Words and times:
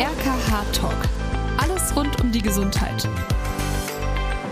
RKH 0.00 0.64
Talk. 0.72 0.96
Alles 1.58 1.94
rund 1.94 2.18
um 2.22 2.32
die 2.32 2.40
Gesundheit. 2.40 3.06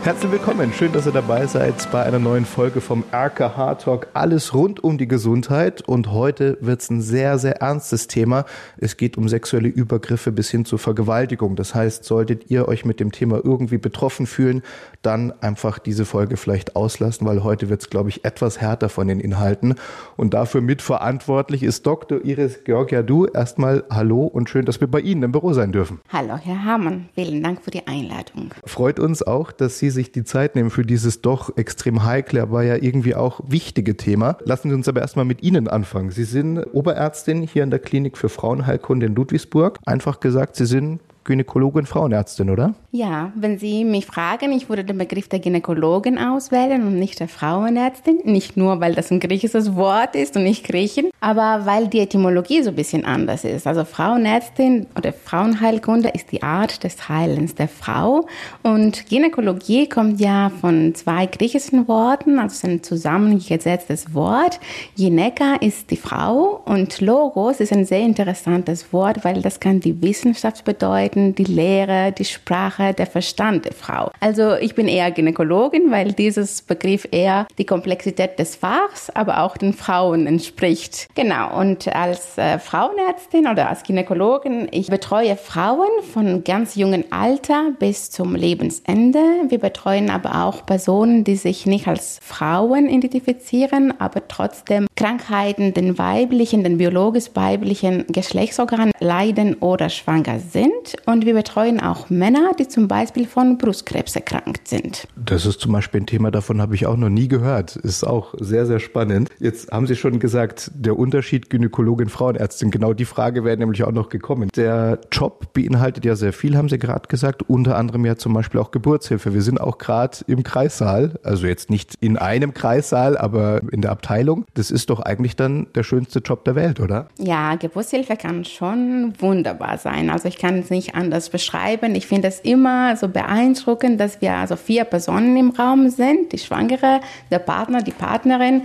Herzlich 0.04 0.32
willkommen, 0.32 0.72
schön, 0.72 0.92
dass 0.92 1.06
ihr 1.06 1.12
dabei 1.12 1.46
seid 1.46 1.90
bei 1.90 2.02
einer 2.02 2.20
neuen 2.20 2.46
Folge 2.46 2.80
vom 2.80 3.04
RKH 3.12 3.74
Talk. 3.74 4.06
Alles 4.14 4.54
rund 4.54 4.82
um 4.82 4.96
die 4.96 5.08
Gesundheit 5.08 5.82
und 5.82 6.12
heute 6.12 6.56
wird 6.60 6.80
es 6.80 6.88
ein 6.88 7.02
sehr, 7.02 7.38
sehr 7.38 7.60
ernstes 7.60 8.06
Thema. 8.06 8.46
Es 8.78 8.96
geht 8.96 9.18
um 9.18 9.28
sexuelle 9.28 9.68
Übergriffe 9.68 10.32
bis 10.32 10.50
hin 10.50 10.64
zur 10.64 10.78
Vergewaltigung. 10.78 11.56
Das 11.56 11.74
heißt, 11.74 12.04
solltet 12.04 12.48
ihr 12.48 12.68
euch 12.68 12.84
mit 12.84 13.00
dem 13.00 13.12
Thema 13.12 13.40
irgendwie 13.44 13.76
betroffen 13.76 14.26
fühlen, 14.26 14.62
dann 15.02 15.32
einfach 15.42 15.78
diese 15.78 16.06
Folge 16.06 16.36
vielleicht 16.36 16.76
auslassen, 16.76 17.26
weil 17.26 17.42
heute 17.42 17.68
wird 17.68 17.82
es, 17.82 17.90
glaube 17.90 18.08
ich, 18.08 18.24
etwas 18.24 18.60
härter 18.60 18.88
von 18.88 19.08
den 19.08 19.20
Inhalten. 19.20 19.74
Und 20.16 20.32
dafür 20.32 20.60
mitverantwortlich 20.60 21.62
ist 21.62 21.86
Dr. 21.86 22.24
Iris 22.24 22.64
Georgiadou. 22.64 23.26
Erstmal 23.26 23.84
hallo 23.90 24.24
und 24.24 24.48
schön, 24.48 24.64
dass 24.64 24.80
wir 24.80 24.88
bei 24.88 25.00
Ihnen 25.00 25.24
im 25.24 25.32
Büro 25.32 25.52
sein 25.52 25.72
dürfen. 25.72 26.00
Hallo, 26.10 26.36
Herr 26.36 26.64
Hamann. 26.64 27.08
Vielen 27.14 27.42
Dank 27.42 27.62
für 27.62 27.72
die 27.72 27.86
Einladung. 27.86 28.54
Freut 28.64 29.00
uns 29.00 29.22
auch, 29.22 29.52
dass 29.52 29.78
Sie 29.78 29.90
sich 29.98 30.12
die 30.12 30.22
Zeit 30.22 30.54
nehmen 30.54 30.70
für 30.70 30.84
dieses 30.84 31.22
doch 31.22 31.56
extrem 31.56 32.04
heikle, 32.04 32.40
aber 32.40 32.62
ja 32.62 32.76
irgendwie 32.76 33.16
auch 33.16 33.40
wichtige 33.48 33.96
Thema. 33.96 34.38
Lassen 34.44 34.70
Sie 34.70 34.74
uns 34.74 34.88
aber 34.88 35.00
erstmal 35.00 35.24
mit 35.24 35.42
Ihnen 35.42 35.66
anfangen. 35.66 36.12
Sie 36.12 36.24
sind 36.24 36.58
Oberärztin 36.72 37.42
hier 37.42 37.64
in 37.64 37.70
der 37.70 37.80
Klinik 37.80 38.16
für 38.16 38.28
Frauenheilkunde 38.28 39.06
in 39.06 39.14
Ludwigsburg. 39.16 39.78
Einfach 39.86 40.20
gesagt, 40.20 40.54
Sie 40.54 40.66
sind 40.66 41.00
Gynäkologin, 41.28 41.84
Frauenärztin, 41.84 42.48
oder? 42.48 42.74
Ja, 42.90 43.32
wenn 43.34 43.58
Sie 43.58 43.84
mich 43.84 44.06
fragen, 44.06 44.50
ich 44.50 44.70
würde 44.70 44.82
den 44.82 44.96
Begriff 44.96 45.28
der 45.28 45.40
Gynäkologin 45.40 46.16
auswählen 46.16 46.86
und 46.86 46.98
nicht 46.98 47.20
der 47.20 47.28
Frauenärztin. 47.28 48.20
Nicht 48.24 48.56
nur, 48.56 48.80
weil 48.80 48.94
das 48.94 49.10
ein 49.10 49.20
griechisches 49.20 49.76
Wort 49.76 50.16
ist 50.16 50.36
und 50.36 50.44
nicht 50.44 50.64
Griechen, 50.64 51.10
aber 51.20 51.66
weil 51.66 51.88
die 51.88 52.00
Etymologie 52.00 52.62
so 52.62 52.70
ein 52.70 52.76
bisschen 52.76 53.04
anders 53.04 53.44
ist. 53.44 53.66
Also 53.66 53.84
Frauenärztin 53.84 54.86
oder 54.96 55.12
Frauenheilkunde 55.12 56.08
ist 56.08 56.32
die 56.32 56.42
Art 56.42 56.82
des 56.82 57.10
Heilens 57.10 57.54
der 57.54 57.68
Frau 57.68 58.26
und 58.62 59.06
Gynäkologie 59.10 59.86
kommt 59.86 60.20
ja 60.20 60.50
von 60.62 60.94
zwei 60.94 61.26
griechischen 61.26 61.86
Worten, 61.88 62.38
also 62.38 62.66
ein 62.66 62.82
zusammengesetztes 62.82 64.14
Wort. 64.14 64.60
Gyneka 64.96 65.56
ist 65.56 65.90
die 65.90 65.96
Frau 65.98 66.62
und 66.64 67.02
Logos 67.02 67.60
ist 67.60 67.72
ein 67.74 67.84
sehr 67.84 68.00
interessantes 68.00 68.94
Wort, 68.94 69.24
weil 69.24 69.42
das 69.42 69.60
kann 69.60 69.80
die 69.80 70.00
Wissenschaft 70.00 70.64
bedeuten, 70.64 71.17
Wissenschaften, 71.18 71.34
die 71.34 71.44
Lehre, 71.44 72.12
die 72.12 72.24
Sprache, 72.24 72.94
der 72.94 73.06
Verstand 73.06 73.64
der 73.64 73.72
Frau. 73.72 74.10
Also 74.20 74.54
ich 74.54 74.74
bin 74.74 74.88
eher 74.88 75.10
Gynäkologin, 75.10 75.90
weil 75.90 76.12
dieses 76.12 76.62
Begriff 76.62 77.06
eher 77.10 77.46
die 77.58 77.64
Komplexität 77.64 78.38
des 78.38 78.56
Fachs, 78.56 79.10
aber 79.10 79.42
auch 79.42 79.56
den 79.56 79.72
Frauen 79.72 80.26
entspricht. 80.26 81.08
Genau, 81.14 81.58
und 81.58 81.94
als 81.94 82.38
äh, 82.38 82.58
Frauenärztin 82.58 83.46
oder 83.46 83.68
als 83.68 83.82
Gynäkologin, 83.82 84.68
ich 84.70 84.88
betreue 84.88 85.36
Frauen 85.36 85.88
von 86.12 86.44
ganz 86.44 86.74
jungem 86.74 87.04
Alter 87.10 87.72
bis 87.78 88.10
zum 88.10 88.34
Lebensende. 88.34 89.20
Wir 89.48 89.58
betreuen 89.58 90.10
aber 90.10 90.44
auch 90.44 90.64
Personen, 90.66 91.24
die 91.24 91.36
sich 91.36 91.66
nicht 91.66 91.88
als 91.88 92.18
Frauen 92.22 92.88
identifizieren, 92.88 93.94
aber 93.98 94.26
trotzdem 94.28 94.86
Krankheiten, 94.96 95.74
den 95.74 95.98
weiblichen, 95.98 96.64
den 96.64 96.78
biologisch 96.78 97.30
weiblichen 97.34 98.06
Geschlechtsorganen 98.08 98.92
leiden 99.00 99.54
oder 99.60 99.88
schwanger 99.88 100.38
sind. 100.38 100.96
Und 101.08 101.24
wir 101.24 101.32
betreuen 101.32 101.80
auch 101.80 102.10
Männer, 102.10 102.50
die 102.58 102.68
zum 102.68 102.86
Beispiel 102.86 103.26
von 103.26 103.56
Brustkrebs 103.56 104.14
erkrankt 104.14 104.68
sind. 104.68 105.08
Das 105.16 105.46
ist 105.46 105.58
zum 105.58 105.72
Beispiel 105.72 106.02
ein 106.02 106.06
Thema, 106.06 106.30
davon 106.30 106.60
habe 106.60 106.74
ich 106.74 106.86
auch 106.86 106.98
noch 106.98 107.08
nie 107.08 107.28
gehört. 107.28 107.76
Ist 107.76 108.04
auch 108.04 108.34
sehr, 108.38 108.66
sehr 108.66 108.78
spannend. 108.78 109.30
Jetzt 109.38 109.72
haben 109.72 109.86
Sie 109.86 109.96
schon 109.96 110.18
gesagt, 110.18 110.70
der 110.74 110.98
Unterschied 110.98 111.48
Gynäkologin, 111.48 112.10
Frauenärztin. 112.10 112.70
Genau 112.70 112.92
die 112.92 113.06
Frage 113.06 113.42
wäre 113.42 113.56
nämlich 113.56 113.84
auch 113.84 113.92
noch 113.92 114.10
gekommen. 114.10 114.50
Der 114.54 115.00
Job 115.10 115.54
beinhaltet 115.54 116.04
ja 116.04 116.14
sehr 116.14 116.34
viel, 116.34 116.58
haben 116.58 116.68
Sie 116.68 116.78
gerade 116.78 117.08
gesagt. 117.08 117.42
Unter 117.48 117.78
anderem 117.78 118.04
ja 118.04 118.16
zum 118.16 118.34
Beispiel 118.34 118.60
auch 118.60 118.70
Geburtshilfe. 118.70 119.32
Wir 119.32 119.40
sind 119.40 119.62
auch 119.62 119.78
gerade 119.78 120.18
im 120.26 120.42
Kreissaal. 120.42 121.18
Also 121.22 121.46
jetzt 121.46 121.70
nicht 121.70 121.94
in 122.00 122.18
einem 122.18 122.52
Kreissaal, 122.52 123.16
aber 123.16 123.62
in 123.72 123.80
der 123.80 123.92
Abteilung. 123.92 124.44
Das 124.52 124.70
ist 124.70 124.90
doch 124.90 125.00
eigentlich 125.00 125.36
dann 125.36 125.68
der 125.74 125.84
schönste 125.84 126.18
Job 126.18 126.44
der 126.44 126.54
Welt, 126.54 126.80
oder? 126.80 127.08
Ja, 127.16 127.54
Geburtshilfe 127.54 128.18
kann 128.18 128.44
schon 128.44 129.14
wunderbar 129.18 129.78
sein. 129.78 130.10
Also 130.10 130.28
ich 130.28 130.36
kann 130.36 130.58
es 130.58 130.68
nicht 130.68 130.97
anders 130.98 131.30
beschreiben. 131.30 131.94
Ich 131.94 132.06
finde 132.06 132.28
es 132.28 132.40
immer 132.40 132.96
so 132.96 133.08
beeindruckend, 133.08 134.00
dass 134.00 134.20
wir 134.20 134.34
also 134.34 134.56
vier 134.56 134.84
Personen 134.84 135.36
im 135.36 135.50
Raum 135.50 135.88
sind, 135.88 136.32
die 136.32 136.38
Schwangere, 136.38 137.00
der 137.30 137.38
Partner, 137.38 137.82
die 137.82 137.92
Partnerin, 137.92 138.62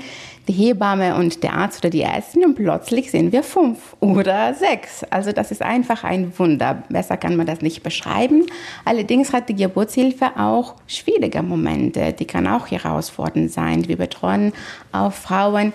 die 0.48 0.54
Hebamme 0.54 1.16
und 1.16 1.42
der 1.44 1.54
Arzt 1.54 1.80
oder 1.80 1.90
die 1.90 2.02
Ärztin 2.02 2.44
und 2.44 2.56
plötzlich 2.56 3.12
sind 3.12 3.32
wir 3.32 3.44
fünf 3.44 3.96
oder 4.00 4.54
sechs. 4.54 5.04
Also 5.10 5.32
das 5.32 5.52
ist 5.52 5.62
einfach 5.62 6.04
ein 6.04 6.38
Wunder. 6.38 6.84
Besser 6.90 7.16
kann 7.18 7.38
man 7.38 7.46
das 7.46 7.62
nicht 7.62 7.84
beschreiben. 7.84 8.46
Allerdings 8.84 9.32
hat 9.32 9.48
die 9.48 9.56
Geburtshilfe 9.56 10.32
auch 10.38 10.76
schwierige 10.88 11.42
Momente. 11.44 12.12
Die 12.14 12.26
kann 12.26 12.48
auch 12.48 12.68
herausfordernd 12.70 13.52
sein. 13.52 13.88
Wir 13.88 13.98
betreuen 13.98 14.52
auch 14.92 15.14
Frauen, 15.14 15.72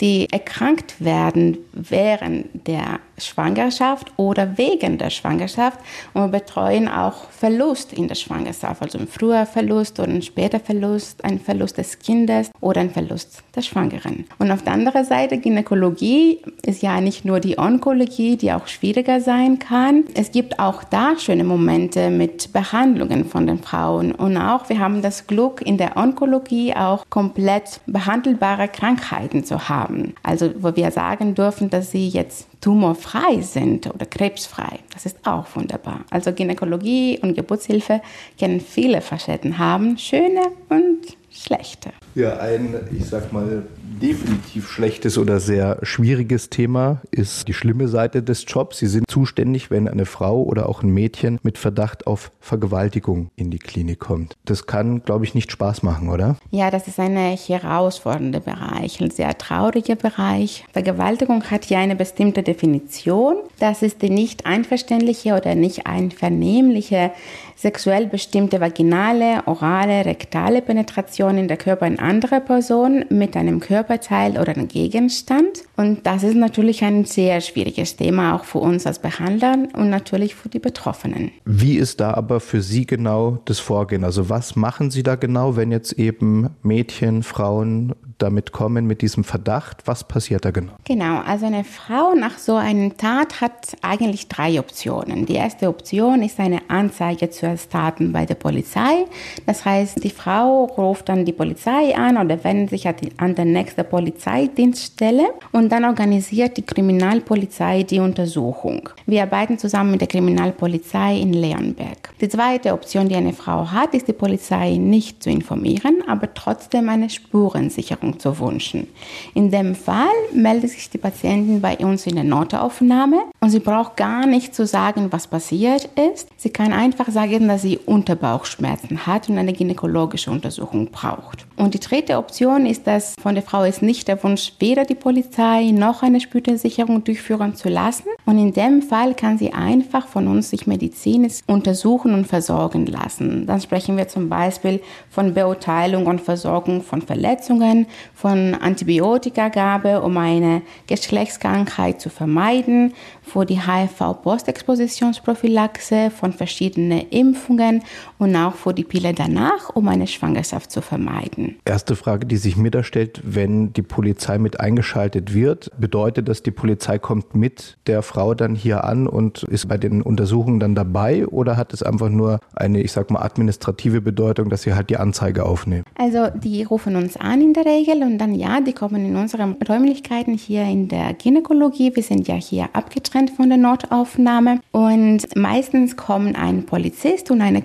die 0.00 0.28
erkrankt 0.30 1.02
werden 1.02 1.58
während 1.72 2.66
der 2.66 3.00
Schwangerschaft 3.20 4.12
oder 4.16 4.56
wegen 4.58 4.98
der 4.98 5.10
Schwangerschaft 5.10 5.78
und 6.14 6.22
wir 6.22 6.40
betreuen 6.40 6.88
auch 6.88 7.30
Verlust 7.30 7.92
in 7.92 8.08
der 8.08 8.14
Schwangerschaft, 8.14 8.82
also 8.82 8.98
ein 8.98 9.08
früher 9.08 9.46
Verlust 9.46 9.98
oder 9.98 10.10
ein 10.10 10.22
später 10.22 10.60
Verlust, 10.60 11.24
ein 11.24 11.40
Verlust 11.40 11.78
des 11.78 11.98
Kindes 11.98 12.50
oder 12.60 12.80
ein 12.80 12.90
Verlust 12.90 13.42
der 13.54 13.62
Schwangeren. 13.62 14.26
Und 14.38 14.50
auf 14.50 14.62
der 14.62 14.72
anderen 14.74 15.04
Seite 15.04 15.38
Gynäkologie 15.38 16.40
ist 16.64 16.82
ja 16.82 17.00
nicht 17.00 17.24
nur 17.24 17.40
die 17.40 17.58
Onkologie, 17.58 18.36
die 18.36 18.52
auch 18.52 18.66
schwieriger 18.66 19.20
sein 19.20 19.58
kann. 19.58 20.04
Es 20.14 20.32
gibt 20.32 20.58
auch 20.58 20.84
da 20.84 21.18
schöne 21.18 21.44
Momente 21.44 22.10
mit 22.10 22.52
Behandlungen 22.52 23.24
von 23.24 23.46
den 23.46 23.58
Frauen 23.58 24.12
und 24.12 24.36
auch 24.36 24.68
wir 24.68 24.78
haben 24.78 25.02
das 25.02 25.26
Glück 25.26 25.62
in 25.62 25.78
der 25.78 25.96
Onkologie 25.96 26.74
auch 26.74 27.04
komplett 27.08 27.80
behandelbare 27.86 28.68
Krankheiten 28.68 29.44
zu 29.44 29.68
haben. 29.68 30.14
Also 30.22 30.50
wo 30.58 30.76
wir 30.76 30.90
sagen 30.90 31.34
dürfen, 31.34 31.70
dass 31.70 31.90
sie 31.90 32.08
jetzt 32.08 32.49
tumorfrei 32.60 33.40
sind 33.40 33.86
oder 33.86 34.06
krebsfrei. 34.06 34.80
Das 34.92 35.06
ist 35.06 35.26
auch 35.26 35.46
wunderbar. 35.54 36.04
Also 36.10 36.32
Gynäkologie 36.32 37.18
und 37.22 37.34
Geburtshilfe 37.34 38.02
können 38.38 38.60
viele 38.60 39.00
Facetten 39.00 39.58
haben, 39.58 39.96
schöne 39.98 40.42
und 40.68 41.19
schlechte. 41.30 41.90
Ja, 42.14 42.38
ein, 42.38 42.74
ich 42.96 43.06
sag 43.06 43.32
mal, 43.32 43.62
definitiv 44.00 44.68
schlechtes 44.68 45.18
oder 45.18 45.40
sehr 45.40 45.78
schwieriges 45.82 46.50
Thema 46.50 47.02
ist 47.10 47.46
die 47.48 47.54
schlimme 47.54 47.88
Seite 47.88 48.22
des 48.22 48.44
Jobs. 48.48 48.78
Sie 48.78 48.86
sind 48.86 49.08
zuständig, 49.08 49.70
wenn 49.70 49.88
eine 49.88 50.06
Frau 50.06 50.42
oder 50.42 50.68
auch 50.68 50.82
ein 50.82 50.90
Mädchen 50.90 51.38
mit 51.42 51.58
Verdacht 51.58 52.06
auf 52.06 52.32
Vergewaltigung 52.40 53.30
in 53.36 53.50
die 53.50 53.58
Klinik 53.58 54.00
kommt. 54.00 54.36
Das 54.44 54.66
kann, 54.66 55.02
glaube 55.02 55.24
ich, 55.24 55.34
nicht 55.34 55.52
Spaß 55.52 55.82
machen, 55.82 56.08
oder? 56.08 56.36
Ja, 56.50 56.70
das 56.70 56.88
ist 56.88 56.98
ein 56.98 57.16
herausfordernder 57.16 58.40
Bereich, 58.40 59.00
ein 59.00 59.10
sehr 59.10 59.36
trauriger 59.36 59.96
Bereich. 59.96 60.64
Vergewaltigung 60.72 61.44
hat 61.50 61.66
ja 61.66 61.78
eine 61.78 61.96
bestimmte 61.96 62.42
Definition. 62.42 63.36
Das 63.58 63.82
ist 63.82 64.02
die 64.02 64.10
nicht 64.10 64.46
einverständliche 64.46 65.34
oder 65.34 65.54
nicht 65.54 65.86
einvernehmliche 65.86 67.12
sexuell 67.60 68.06
bestimmte 68.06 68.58
vaginale, 68.58 69.42
orale, 69.46 70.06
rektale 70.06 70.62
Penetration 70.62 71.36
in 71.36 71.46
der 71.46 71.58
Körper 71.58 71.86
in 71.86 71.98
anderer 71.98 72.40
Person 72.40 73.04
mit 73.10 73.36
einem 73.36 73.60
Körperteil 73.60 74.38
oder 74.38 74.52
einem 74.52 74.66
Gegenstand. 74.66 75.64
Und 75.80 76.06
das 76.06 76.24
ist 76.24 76.36
natürlich 76.36 76.84
ein 76.84 77.06
sehr 77.06 77.40
schwieriges 77.40 77.96
Thema, 77.96 78.34
auch 78.34 78.44
für 78.44 78.58
uns 78.58 78.86
als 78.86 78.98
Behandler 78.98 79.56
und 79.72 79.88
natürlich 79.88 80.34
für 80.34 80.50
die 80.50 80.58
Betroffenen. 80.58 81.30
Wie 81.46 81.78
ist 81.78 82.00
da 82.00 82.12
aber 82.12 82.40
für 82.40 82.60
Sie 82.60 82.84
genau 82.84 83.38
das 83.46 83.60
Vorgehen? 83.60 84.04
Also 84.04 84.28
was 84.28 84.56
machen 84.56 84.90
Sie 84.90 85.02
da 85.02 85.14
genau, 85.14 85.56
wenn 85.56 85.72
jetzt 85.72 85.94
eben 85.94 86.50
Mädchen, 86.62 87.22
Frauen 87.22 87.94
damit 88.18 88.52
kommen, 88.52 88.86
mit 88.86 89.00
diesem 89.00 89.24
Verdacht? 89.24 89.86
Was 89.86 90.04
passiert 90.04 90.44
da 90.44 90.50
genau? 90.50 90.72
Genau, 90.84 91.20
also 91.20 91.46
eine 91.46 91.64
Frau 91.64 92.14
nach 92.14 92.36
so 92.36 92.56
einer 92.56 92.94
Tat 92.94 93.40
hat 93.40 93.76
eigentlich 93.80 94.28
drei 94.28 94.60
Optionen. 94.60 95.24
Die 95.24 95.36
erste 95.36 95.68
Option 95.68 96.22
ist 96.22 96.38
eine 96.38 96.60
Anzeige 96.68 97.30
zu 97.30 97.46
erstatten 97.46 98.12
bei 98.12 98.26
der 98.26 98.34
Polizei. 98.34 99.06
Das 99.46 99.64
heißt, 99.64 100.04
die 100.04 100.10
Frau 100.10 100.64
ruft 100.64 101.08
dann 101.08 101.24
die 101.24 101.32
Polizei 101.32 101.96
an 101.96 102.18
oder 102.18 102.44
wendet 102.44 102.68
sich 102.68 102.86
an 102.86 103.34
die 103.34 103.44
nächste 103.44 103.84
Polizeidienststelle 103.84 105.28
und 105.52 105.69
dann 105.70 105.84
organisiert 105.84 106.56
die 106.56 106.62
Kriminalpolizei 106.62 107.84
die 107.84 108.00
Untersuchung. 108.00 108.88
Wir 109.06 109.22
arbeiten 109.22 109.58
zusammen 109.58 109.92
mit 109.92 110.00
der 110.00 110.08
Kriminalpolizei 110.08 111.18
in 111.18 111.32
Leonberg. 111.32 112.12
Die 112.20 112.28
zweite 112.28 112.72
Option, 112.72 113.08
die 113.08 113.14
eine 113.14 113.32
Frau 113.32 113.70
hat, 113.70 113.94
ist 113.94 114.08
die 114.08 114.12
Polizei 114.12 114.76
nicht 114.76 115.22
zu 115.22 115.30
informieren, 115.30 116.02
aber 116.06 116.34
trotzdem 116.34 116.88
eine 116.88 117.08
Spurensicherung 117.08 118.18
zu 118.18 118.38
wünschen. 118.38 118.88
In 119.34 119.50
dem 119.50 119.74
Fall 119.74 120.08
meldet 120.32 120.70
sich 120.70 120.90
die 120.90 120.98
Patientin 120.98 121.60
bei 121.60 121.76
uns 121.78 122.06
in 122.06 122.16
der 122.16 122.24
Notaufnahme 122.24 123.22
und 123.40 123.48
sie 123.50 123.58
braucht 123.58 123.96
gar 123.96 124.26
nicht 124.26 124.54
zu 124.54 124.66
sagen, 124.66 125.12
was 125.12 125.26
passiert 125.26 125.88
ist. 126.12 126.28
Sie 126.36 126.50
kann 126.50 126.74
einfach 126.74 127.08
sagen, 127.08 127.48
dass 127.48 127.62
sie 127.62 127.78
Unterbauchschmerzen 127.78 129.06
hat 129.06 129.30
und 129.30 129.38
eine 129.38 129.54
gynäkologische 129.54 130.30
Untersuchung 130.30 130.90
braucht. 130.90 131.46
Und 131.56 131.72
die 131.72 131.80
dritte 131.80 132.18
Option 132.18 132.66
ist, 132.66 132.86
dass 132.86 133.14
von 133.20 133.34
der 133.34 133.42
Frau 133.42 133.64
ist 133.64 133.82
nicht 133.82 134.08
der 134.08 134.22
Wunsch, 134.22 134.52
weder 134.58 134.84
die 134.84 134.94
Polizei 134.94 135.70
noch 135.72 136.02
eine 136.02 136.20
Spurensicherung 136.20 137.02
durchführen 137.04 137.54
zu 137.54 137.68
lassen 137.68 138.08
Und 138.26 138.38
in 138.38 138.52
dem 138.52 138.82
Fall 138.82 139.14
kann 139.14 139.38
sie 139.38 139.52
einfach 139.52 140.06
von 140.06 140.28
uns 140.28 140.50
sich 140.50 140.66
medizinisch 140.66 141.40
untersuchen 141.46 142.12
und 142.14 142.26
versorgen 142.26 142.86
lassen. 142.86 143.46
Dann 143.46 143.60
sprechen 143.60 143.96
wir 143.96 144.08
zum 144.08 144.28
Beispiel 144.28 144.80
von 145.08 145.32
Beurteilung 145.32 146.06
und 146.06 146.20
Versorgung 146.20 146.82
von 146.82 147.00
Verletzungen, 147.02 147.86
von 148.14 148.54
Antibiotikagabe, 148.54 150.02
um 150.02 150.16
eine 150.18 150.62
Geschlechtskrankheit 150.86 152.00
zu 152.00 152.10
vermeiden, 152.10 152.92
für 153.30 153.46
die 153.46 153.60
HIV-Postexpositionsprophylaxe, 153.60 156.10
von 156.10 156.32
verschiedenen 156.32 157.08
Impfungen 157.10 157.84
und 158.18 158.34
auch 158.34 158.54
für 158.54 158.74
die 158.74 158.82
Pille 158.84 159.14
danach, 159.14 159.70
um 159.74 159.86
eine 159.88 160.06
Schwangerschaft 160.06 160.70
zu 160.70 160.82
vermeiden. 160.82 161.56
Erste 161.64 161.96
Frage, 161.96 162.26
die 162.26 162.36
sich 162.36 162.56
mir 162.56 162.70
da 162.70 162.82
stellt, 162.82 163.22
wenn 163.24 163.72
die 163.72 163.80
Polizei 163.82 164.36
mit 164.38 164.60
eingeschaltet 164.60 165.32
wird, 165.32 165.70
bedeutet 165.78 166.28
das, 166.28 166.42
die 166.42 166.50
Polizei 166.50 166.98
kommt 166.98 167.36
mit 167.36 167.78
der 167.86 168.02
Frau 168.02 168.34
dann 168.34 168.54
hier 168.54 168.84
an 168.84 169.06
und 169.06 169.44
ist 169.44 169.68
bei 169.68 169.78
den 169.78 170.02
Untersuchungen 170.02 170.58
dann 170.58 170.74
dabei 170.74 171.26
oder 171.26 171.56
hat 171.56 171.72
es 171.72 171.82
einfach 171.82 172.08
nur 172.08 172.40
eine, 172.54 172.82
ich 172.82 172.92
sag 172.92 173.10
mal, 173.10 173.22
administrative 173.22 174.00
Bedeutung, 174.00 174.48
dass 174.50 174.62
sie 174.62 174.74
halt 174.74 174.90
die 174.90 174.96
Anzeige 174.96 175.46
aufnehmen? 175.46 175.84
Also 175.96 176.26
die 176.34 176.64
rufen 176.64 176.96
uns 176.96 177.16
an 177.16 177.40
in 177.40 177.54
der 177.54 177.64
Regel 177.64 178.02
und 178.02 178.18
dann 178.18 178.34
ja, 178.34 178.60
die 178.60 178.72
kommen 178.72 179.06
in 179.06 179.14
unsere 179.16 179.56
Räumlichkeiten 179.68 180.34
hier 180.34 180.64
in 180.64 180.88
der 180.88 181.14
Gynäkologie. 181.14 181.94
Wir 181.94 182.02
sind 182.02 182.26
ja 182.26 182.34
hier 182.34 182.68
abgetrennt 182.72 183.19
von 183.28 183.50
der 183.50 183.58
Notaufnahme. 183.58 184.60
Und 184.72 185.36
meistens 185.36 185.96
kommen 185.96 186.36
ein 186.36 186.64
Polizist 186.64 187.30
und 187.30 187.42
eine 187.42 187.60